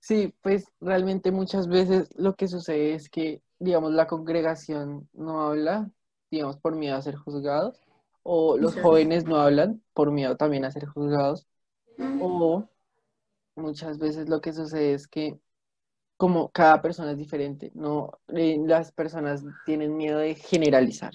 Sí, 0.00 0.32
pues 0.42 0.66
realmente 0.80 1.32
muchas 1.32 1.66
veces 1.68 2.08
lo 2.14 2.36
que 2.36 2.46
sucede 2.46 2.94
es 2.94 3.10
que, 3.10 3.42
digamos, 3.58 3.92
la 3.92 4.06
congregación 4.06 5.08
no 5.12 5.42
habla, 5.42 5.90
digamos, 6.30 6.56
por 6.58 6.76
miedo 6.76 6.96
a 6.96 7.02
ser 7.02 7.16
juzgados, 7.16 7.80
o 8.22 8.56
los 8.58 8.74
jóvenes 8.76 9.24
no 9.24 9.36
hablan 9.36 9.82
por 9.94 10.10
miedo 10.10 10.36
también 10.36 10.64
a 10.64 10.70
ser 10.70 10.86
juzgados, 10.86 11.46
o 12.20 12.64
muchas 13.56 13.98
veces 13.98 14.28
lo 14.28 14.40
que 14.40 14.52
sucede 14.52 14.94
es 14.94 15.08
que 15.08 15.40
como 16.18 16.50
cada 16.50 16.82
persona 16.82 17.12
es 17.12 17.16
diferente, 17.16 17.70
no 17.74 18.10
eh, 18.28 18.58
las 18.66 18.92
personas 18.92 19.44
tienen 19.64 19.96
miedo 19.96 20.18
de 20.18 20.34
generalizar. 20.34 21.12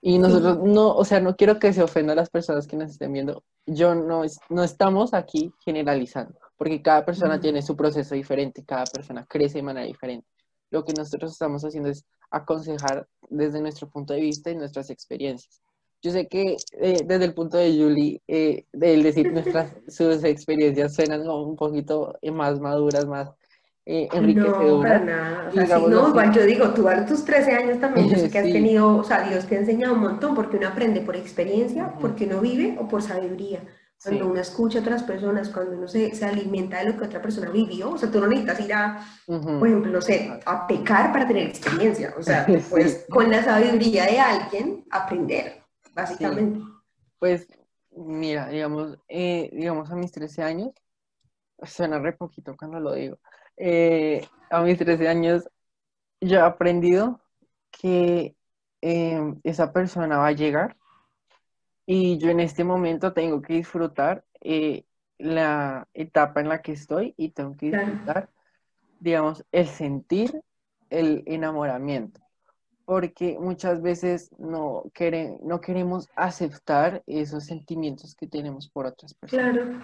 Y 0.00 0.18
nosotros 0.18 0.58
no, 0.58 0.92
o 0.94 1.04
sea, 1.04 1.20
no 1.20 1.36
quiero 1.36 1.60
que 1.60 1.72
se 1.72 1.82
ofenda 1.82 2.14
a 2.14 2.16
las 2.16 2.30
personas 2.30 2.66
que 2.66 2.76
nos 2.76 2.90
estén 2.90 3.12
viendo. 3.12 3.44
Yo 3.66 3.94
no, 3.94 4.22
no 4.48 4.64
estamos 4.64 5.14
aquí 5.14 5.52
generalizando, 5.64 6.34
porque 6.56 6.82
cada 6.82 7.04
persona 7.04 7.38
tiene 7.38 7.62
su 7.62 7.76
proceso 7.76 8.14
diferente, 8.14 8.64
cada 8.64 8.84
persona 8.84 9.24
crece 9.26 9.58
de 9.58 9.62
manera 9.62 9.86
diferente. 9.86 10.26
Lo 10.72 10.84
que 10.84 10.92
nosotros 10.94 11.32
estamos 11.32 11.64
haciendo 11.64 11.90
es 11.90 12.04
aconsejar 12.30 13.06
desde 13.28 13.60
nuestro 13.60 13.88
punto 13.88 14.14
de 14.14 14.22
vista 14.22 14.50
y 14.50 14.56
nuestras 14.56 14.90
experiencias. 14.90 15.60
Yo 16.02 16.10
sé 16.10 16.26
que 16.26 16.56
eh, 16.80 17.04
desde 17.06 17.26
el 17.26 17.34
punto 17.34 17.58
de 17.58 17.70
Julie, 17.70 18.20
eh, 18.26 18.64
el 18.72 19.02
decir 19.04 19.32
nuestras 19.32 19.70
sus 19.88 20.24
experiencias 20.24 20.94
suenan 20.94 21.28
un 21.28 21.54
poquito 21.54 22.18
más 22.32 22.58
maduras, 22.58 23.06
más 23.06 23.30
eh, 23.84 24.08
No, 24.34 24.80
para 24.80 24.98
nada. 25.00 25.48
O 25.48 25.52
sea, 25.52 25.78
no, 25.78 26.08
igual 26.08 26.32
yo 26.32 26.44
digo, 26.44 26.70
tú 26.70 26.88
a 26.88 27.04
tus 27.04 27.24
13 27.24 27.52
años 27.52 27.80
también, 27.80 28.08
yo 28.08 28.16
sé 28.16 28.30
que 28.30 28.38
has 28.38 28.50
tenido, 28.50 28.96
o 28.96 29.04
sea, 29.04 29.28
Dios 29.28 29.46
te 29.46 29.56
ha 29.56 29.60
enseñado 29.60 29.94
un 29.94 30.00
montón, 30.00 30.34
porque 30.34 30.56
uno 30.56 30.68
aprende 30.68 31.02
por 31.02 31.16
experiencia, 31.16 31.92
porque 32.00 32.24
uno 32.24 32.40
vive 32.40 32.76
o 32.80 32.88
por 32.88 33.02
sabiduría. 33.02 33.60
Cuando 34.02 34.26
uno 34.26 34.40
escucha 34.40 34.78
a 34.78 34.82
otras 34.82 35.02
personas, 35.04 35.48
cuando 35.48 35.76
uno 35.76 35.86
se, 35.86 36.14
se, 36.14 36.24
alimenta 36.24 36.78
de 36.78 36.90
lo 36.90 36.98
que 36.98 37.04
otra 37.04 37.22
persona 37.22 37.50
vivió, 37.50 37.90
o 37.90 37.98
sea, 37.98 38.10
tú 38.10 38.20
no 38.20 38.26
necesitas 38.26 38.60
ir 38.60 38.72
a, 38.72 39.06
por 39.26 39.68
ejemplo, 39.68 39.92
no 39.92 40.00
sé, 40.00 40.40
a 40.44 40.66
pecar 40.66 41.12
para 41.12 41.26
tener 41.26 41.46
experiencia, 41.46 42.12
o 42.18 42.22
sea, 42.22 42.44
pues 42.70 43.06
con 43.08 43.30
la 43.30 43.44
sabiduría 43.44 44.06
de 44.06 44.18
alguien 44.18 44.84
aprender, 44.90 45.62
básicamente. 45.94 46.60
Pues, 47.18 47.46
mira, 47.92 48.48
digamos, 48.48 48.98
eh, 49.08 49.50
digamos 49.52 49.90
a 49.90 49.94
mis 49.94 50.10
13 50.10 50.42
años, 50.42 50.70
suena 51.62 51.98
re 52.00 52.12
poquito 52.12 52.56
cuando 52.56 52.80
lo 52.80 52.94
digo, 52.94 53.18
eh, 53.56 54.26
a 54.50 54.62
mis 54.62 54.78
13 54.78 55.08
años 55.08 55.48
yo 56.20 56.38
he 56.38 56.42
aprendido 56.42 57.20
que 57.70 58.36
em, 58.80 59.40
esa 59.44 59.72
persona 59.72 60.18
va 60.18 60.28
a 60.28 60.32
llegar 60.32 60.76
y 61.86 62.18
yo 62.18 62.30
en 62.30 62.40
este 62.40 62.64
momento 62.64 63.12
tengo 63.12 63.42
que 63.42 63.54
disfrutar 63.54 64.24
eh, 64.40 64.84
la 65.18 65.88
etapa 65.94 66.40
en 66.40 66.48
la 66.48 66.62
que 66.62 66.72
estoy 66.72 67.14
y 67.16 67.30
tengo 67.30 67.56
que 67.56 67.70
disfrutar, 67.70 68.28
digamos, 69.00 69.44
el 69.52 69.66
sentir 69.66 70.42
el 70.90 71.22
enamoramiento. 71.26 72.20
Porque 72.84 73.38
muchas 73.38 73.80
veces 73.80 74.30
no, 74.38 74.84
no 75.42 75.60
queremos 75.60 76.08
aceptar 76.16 77.02
esos 77.06 77.44
sentimientos 77.44 78.14
que 78.14 78.26
tenemos 78.26 78.68
por 78.68 78.86
otras 78.86 79.14
personas. 79.14 79.52
Claro. 79.52 79.78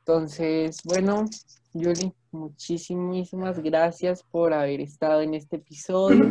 Entonces, 0.00 0.78
bueno, 0.84 1.24
Yuli, 1.72 2.12
muchísimas 2.30 3.58
gracias 3.62 4.22
por 4.22 4.52
haber 4.52 4.80
estado 4.80 5.22
en 5.22 5.34
este 5.34 5.56
episodio, 5.56 6.26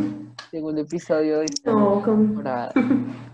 segundo 0.51 0.82
episodio 0.82 1.39
de 1.39 1.45
esta 1.45 1.71
temporada. 2.03 2.71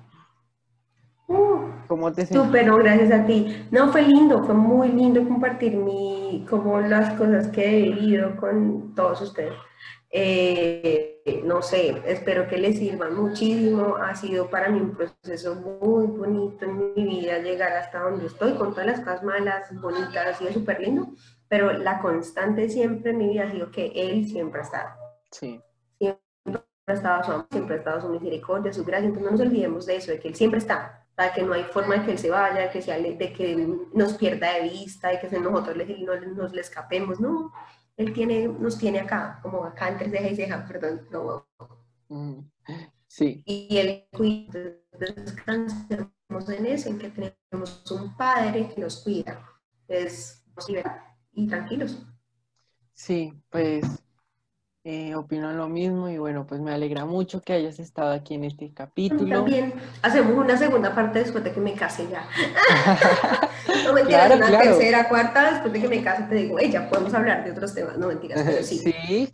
¿Cómo 1.88 2.12
te? 2.12 2.26
Súper, 2.26 2.72
gracias 2.72 3.12
a 3.12 3.26
ti. 3.26 3.68
No, 3.72 3.92
fue 3.92 4.04
lindo, 4.04 4.44
fue 4.44 4.54
muy 4.54 4.90
lindo 4.90 5.28
compartir 5.28 5.76
mi, 5.76 6.46
como 6.50 6.80
las 6.82 7.16
cosas 7.16 7.48
que 7.48 7.66
he 7.66 7.82
vivido 7.82 8.36
con 8.36 8.94
todos 8.94 9.22
ustedes. 9.22 9.54
Eh, 10.12 11.44
no 11.46 11.62
sé, 11.62 12.02
espero 12.06 12.48
que 12.48 12.58
les 12.58 12.78
sirva 12.78 13.10
muchísimo. 13.10 13.96
Ha 13.96 14.16
sido 14.16 14.50
para 14.50 14.70
mí 14.70 14.80
un 14.80 14.96
proceso 14.96 15.56
muy 15.56 16.08
bonito 16.08 16.66
en 16.66 16.94
mi 16.96 17.04
vida 17.04 17.40
llegar 17.40 17.74
hasta 17.74 18.02
donde 18.02 18.26
estoy, 18.26 18.54
con 18.54 18.72
todas 18.72 18.86
las 18.88 19.00
cosas 19.00 19.24
malas, 19.24 19.70
bonitas, 19.82 20.28
ha 20.28 20.34
sido 20.34 20.52
súper 20.52 20.82
lindo. 20.82 21.08
Pero 21.48 21.74
la 21.74 22.00
constante 22.02 22.70
siempre 22.70 23.12
en 23.12 23.18
mi 23.18 23.30
vida 23.30 23.46
ha 23.46 23.52
sido 23.52 23.72
que 23.72 23.92
Él 23.96 24.28
siempre 24.28 24.62
ha 24.62 24.64
estado. 24.64 24.90
Sí. 25.32 25.62
Siempre 26.00 26.64
ha 26.88 26.94
estado 26.94 27.24
su 27.24 27.32
amor, 27.32 27.48
siempre 27.52 27.76
ha 27.76 27.78
estado 27.80 28.02
su 28.02 28.10
misericordia, 28.10 28.74
su 28.74 28.84
gracia. 28.84 29.08
Entonces 29.08 29.32
no 29.32 29.38
nos 29.38 29.48
olvidemos 29.48 29.86
de 29.86 29.96
eso, 29.96 30.12
de 30.12 30.20
que 30.20 30.28
Él 30.28 30.36
siempre 30.36 30.60
está 30.60 31.00
para 31.20 31.34
que 31.34 31.44
no 31.44 31.52
hay 31.52 31.64
forma 31.64 31.98
de 31.98 32.06
que 32.06 32.12
él 32.12 32.18
se 32.18 32.30
vaya, 32.30 32.62
de 32.62 32.70
que, 32.70 32.82
sea, 32.82 32.98
de 32.98 33.34
que 33.34 33.78
nos 33.94 34.14
pierda 34.14 34.54
de 34.54 34.70
vista, 34.70 35.10
de 35.10 35.20
que 35.20 35.30
nosotros 35.38 35.76
no, 36.00 36.16
nos 36.34 36.54
le 36.54 36.62
escapemos, 36.62 37.20
no, 37.20 37.52
él 37.98 38.14
tiene, 38.14 38.48
nos 38.48 38.78
tiene 38.78 39.02
acá, 39.02 39.38
como 39.42 39.66
acá 39.66 39.90
entre 39.90 40.10
ceja 40.10 40.30
y 40.30 40.36
ceja, 40.38 40.66
perdón, 40.66 41.10
no. 41.12 41.46
Sí. 43.06 43.44
Y 43.46 43.78
él 43.78 44.08
cuida, 44.14 44.62
descansemos 44.98 46.50
en 46.58 46.66
eso, 46.66 46.88
en 46.88 46.98
que 46.98 47.10
tenemos 47.10 47.92
un 47.92 48.16
padre 48.16 48.72
que 48.74 48.80
nos 48.80 49.04
cuida, 49.04 49.46
es 49.90 50.42
y 51.34 51.48
tranquilos. 51.48 52.02
Sí, 52.94 53.34
pues 53.50 53.84
eh, 54.86 55.14
opino 55.14 55.52
lo 55.52 55.68
mismo 55.68 56.08
y 56.08 56.18
bueno, 56.18 56.48
pues 56.48 56.62
me 56.62 56.72
alegra 56.72 57.06
mucho 57.06 57.42
que 57.42 57.52
hayas 57.52 57.80
estado 57.80 58.12
aquí 58.12 58.36
en 58.36 58.46
este 58.46 58.74
capítulo. 58.74 59.38
También 59.38 59.74
hacemos 60.02 60.34
una 60.34 60.58
segunda 60.58 60.96
parte 60.96 61.20
después 61.20 61.44
de 61.44 61.52
que 61.52 61.60
me 61.60 61.74
case 61.74 62.08
ya. 62.10 62.26
no 63.86 63.94
mentiras, 63.94 64.36
una 64.38 64.60
tercera, 64.60 65.10
cuarta, 65.10 65.52
después 65.52 65.74
de 65.74 65.82
que 65.82 65.88
me 65.90 66.02
case 66.02 66.24
te 66.24 66.36
digo, 66.36 66.58
hey, 66.60 66.72
ya 66.72 66.90
podemos 66.90 67.14
hablar 67.14 67.44
de 67.44 67.52
otros 67.52 67.74
temas, 67.74 67.98
no 67.98 68.08
mentiras, 68.08 68.42
pero 68.42 68.64
sí. 68.64 68.80
sí 68.80 69.32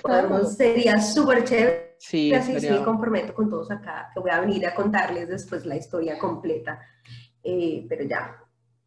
sería 0.58 1.00
súper 1.00 1.44
chévere. 1.44 1.96
Sí, 2.00 2.34
así 2.34 2.60
sí 2.60 2.70
me 2.70 2.84
comprometo 2.84 3.34
con 3.34 3.50
todos 3.50 3.72
acá, 3.72 4.10
que 4.14 4.20
voy 4.20 4.32
a 4.32 4.42
venir 4.42 4.66
a 4.68 4.76
contarles 4.76 5.30
después 5.30 5.66
la 5.66 5.76
historia 5.76 6.18
completa. 6.18 6.80
Eh, 7.44 7.86
pero 7.88 8.04
ya. 8.04 8.36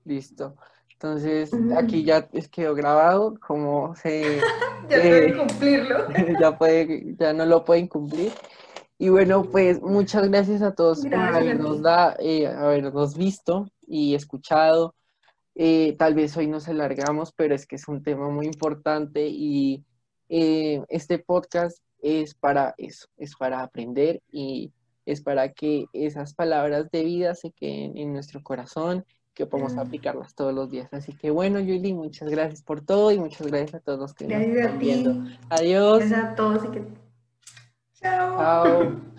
Listo. 0.04 0.56
Entonces, 1.00 1.52
aquí 1.76 2.02
ya 2.02 2.28
quedó 2.50 2.74
grabado, 2.74 3.38
como 3.38 3.94
se... 3.94 4.40
ya 4.90 4.96
eh, 4.96 5.32
cumplirlo. 5.32 6.08
ya, 6.40 6.58
puede, 6.58 7.14
ya 7.16 7.32
no 7.32 7.46
lo 7.46 7.64
pueden 7.64 7.86
cumplir. 7.86 8.32
Y 8.98 9.08
bueno, 9.08 9.44
pues 9.44 9.80
muchas 9.80 10.28
gracias 10.28 10.60
a 10.60 10.74
todos 10.74 11.02
por 11.02 11.14
habernos, 11.14 11.82
da, 11.82 12.16
eh, 12.18 12.48
habernos 12.48 13.16
visto 13.16 13.68
y 13.86 14.16
escuchado. 14.16 14.96
Eh, 15.54 15.94
tal 15.96 16.14
vez 16.14 16.36
hoy 16.36 16.48
nos 16.48 16.66
alargamos, 16.66 17.30
pero 17.30 17.54
es 17.54 17.64
que 17.64 17.76
es 17.76 17.86
un 17.86 18.02
tema 18.02 18.28
muy 18.28 18.46
importante 18.46 19.28
y 19.28 19.84
este 20.28 21.20
podcast 21.20 21.78
es 22.02 22.34
para 22.34 22.74
eso, 22.76 23.06
es 23.16 23.36
para 23.36 23.62
aprender 23.62 24.20
y 24.32 24.72
es 25.06 25.22
para 25.22 25.52
que 25.52 25.86
esas 25.92 26.34
palabras 26.34 26.90
de 26.90 27.04
vida 27.04 27.36
se 27.36 27.52
queden 27.52 27.96
en 27.96 28.12
nuestro 28.12 28.42
corazón 28.42 29.04
que 29.38 29.46
podemos 29.46 29.76
mm. 29.76 29.78
aplicarlas 29.78 30.34
todos 30.34 30.52
los 30.52 30.68
días. 30.68 30.92
Así 30.92 31.12
que 31.12 31.30
bueno, 31.30 31.60
Yuli, 31.60 31.94
muchas 31.94 32.28
gracias 32.28 32.60
por 32.60 32.80
todo 32.80 33.12
y 33.12 33.18
muchas 33.20 33.46
gracias 33.46 33.76
a 33.76 33.80
todos 33.80 34.00
los 34.00 34.12
que 34.12 34.26
gracias 34.26 34.48
nos 34.48 34.58
están 34.58 34.78
viendo. 34.80 35.24
Adiós. 35.48 35.98
Gracias 36.00 36.24
a 36.24 36.34
todos 36.34 36.64
y 36.64 36.68
que 36.68 36.82
Chao. 37.94 38.36
Chao. 38.36 39.00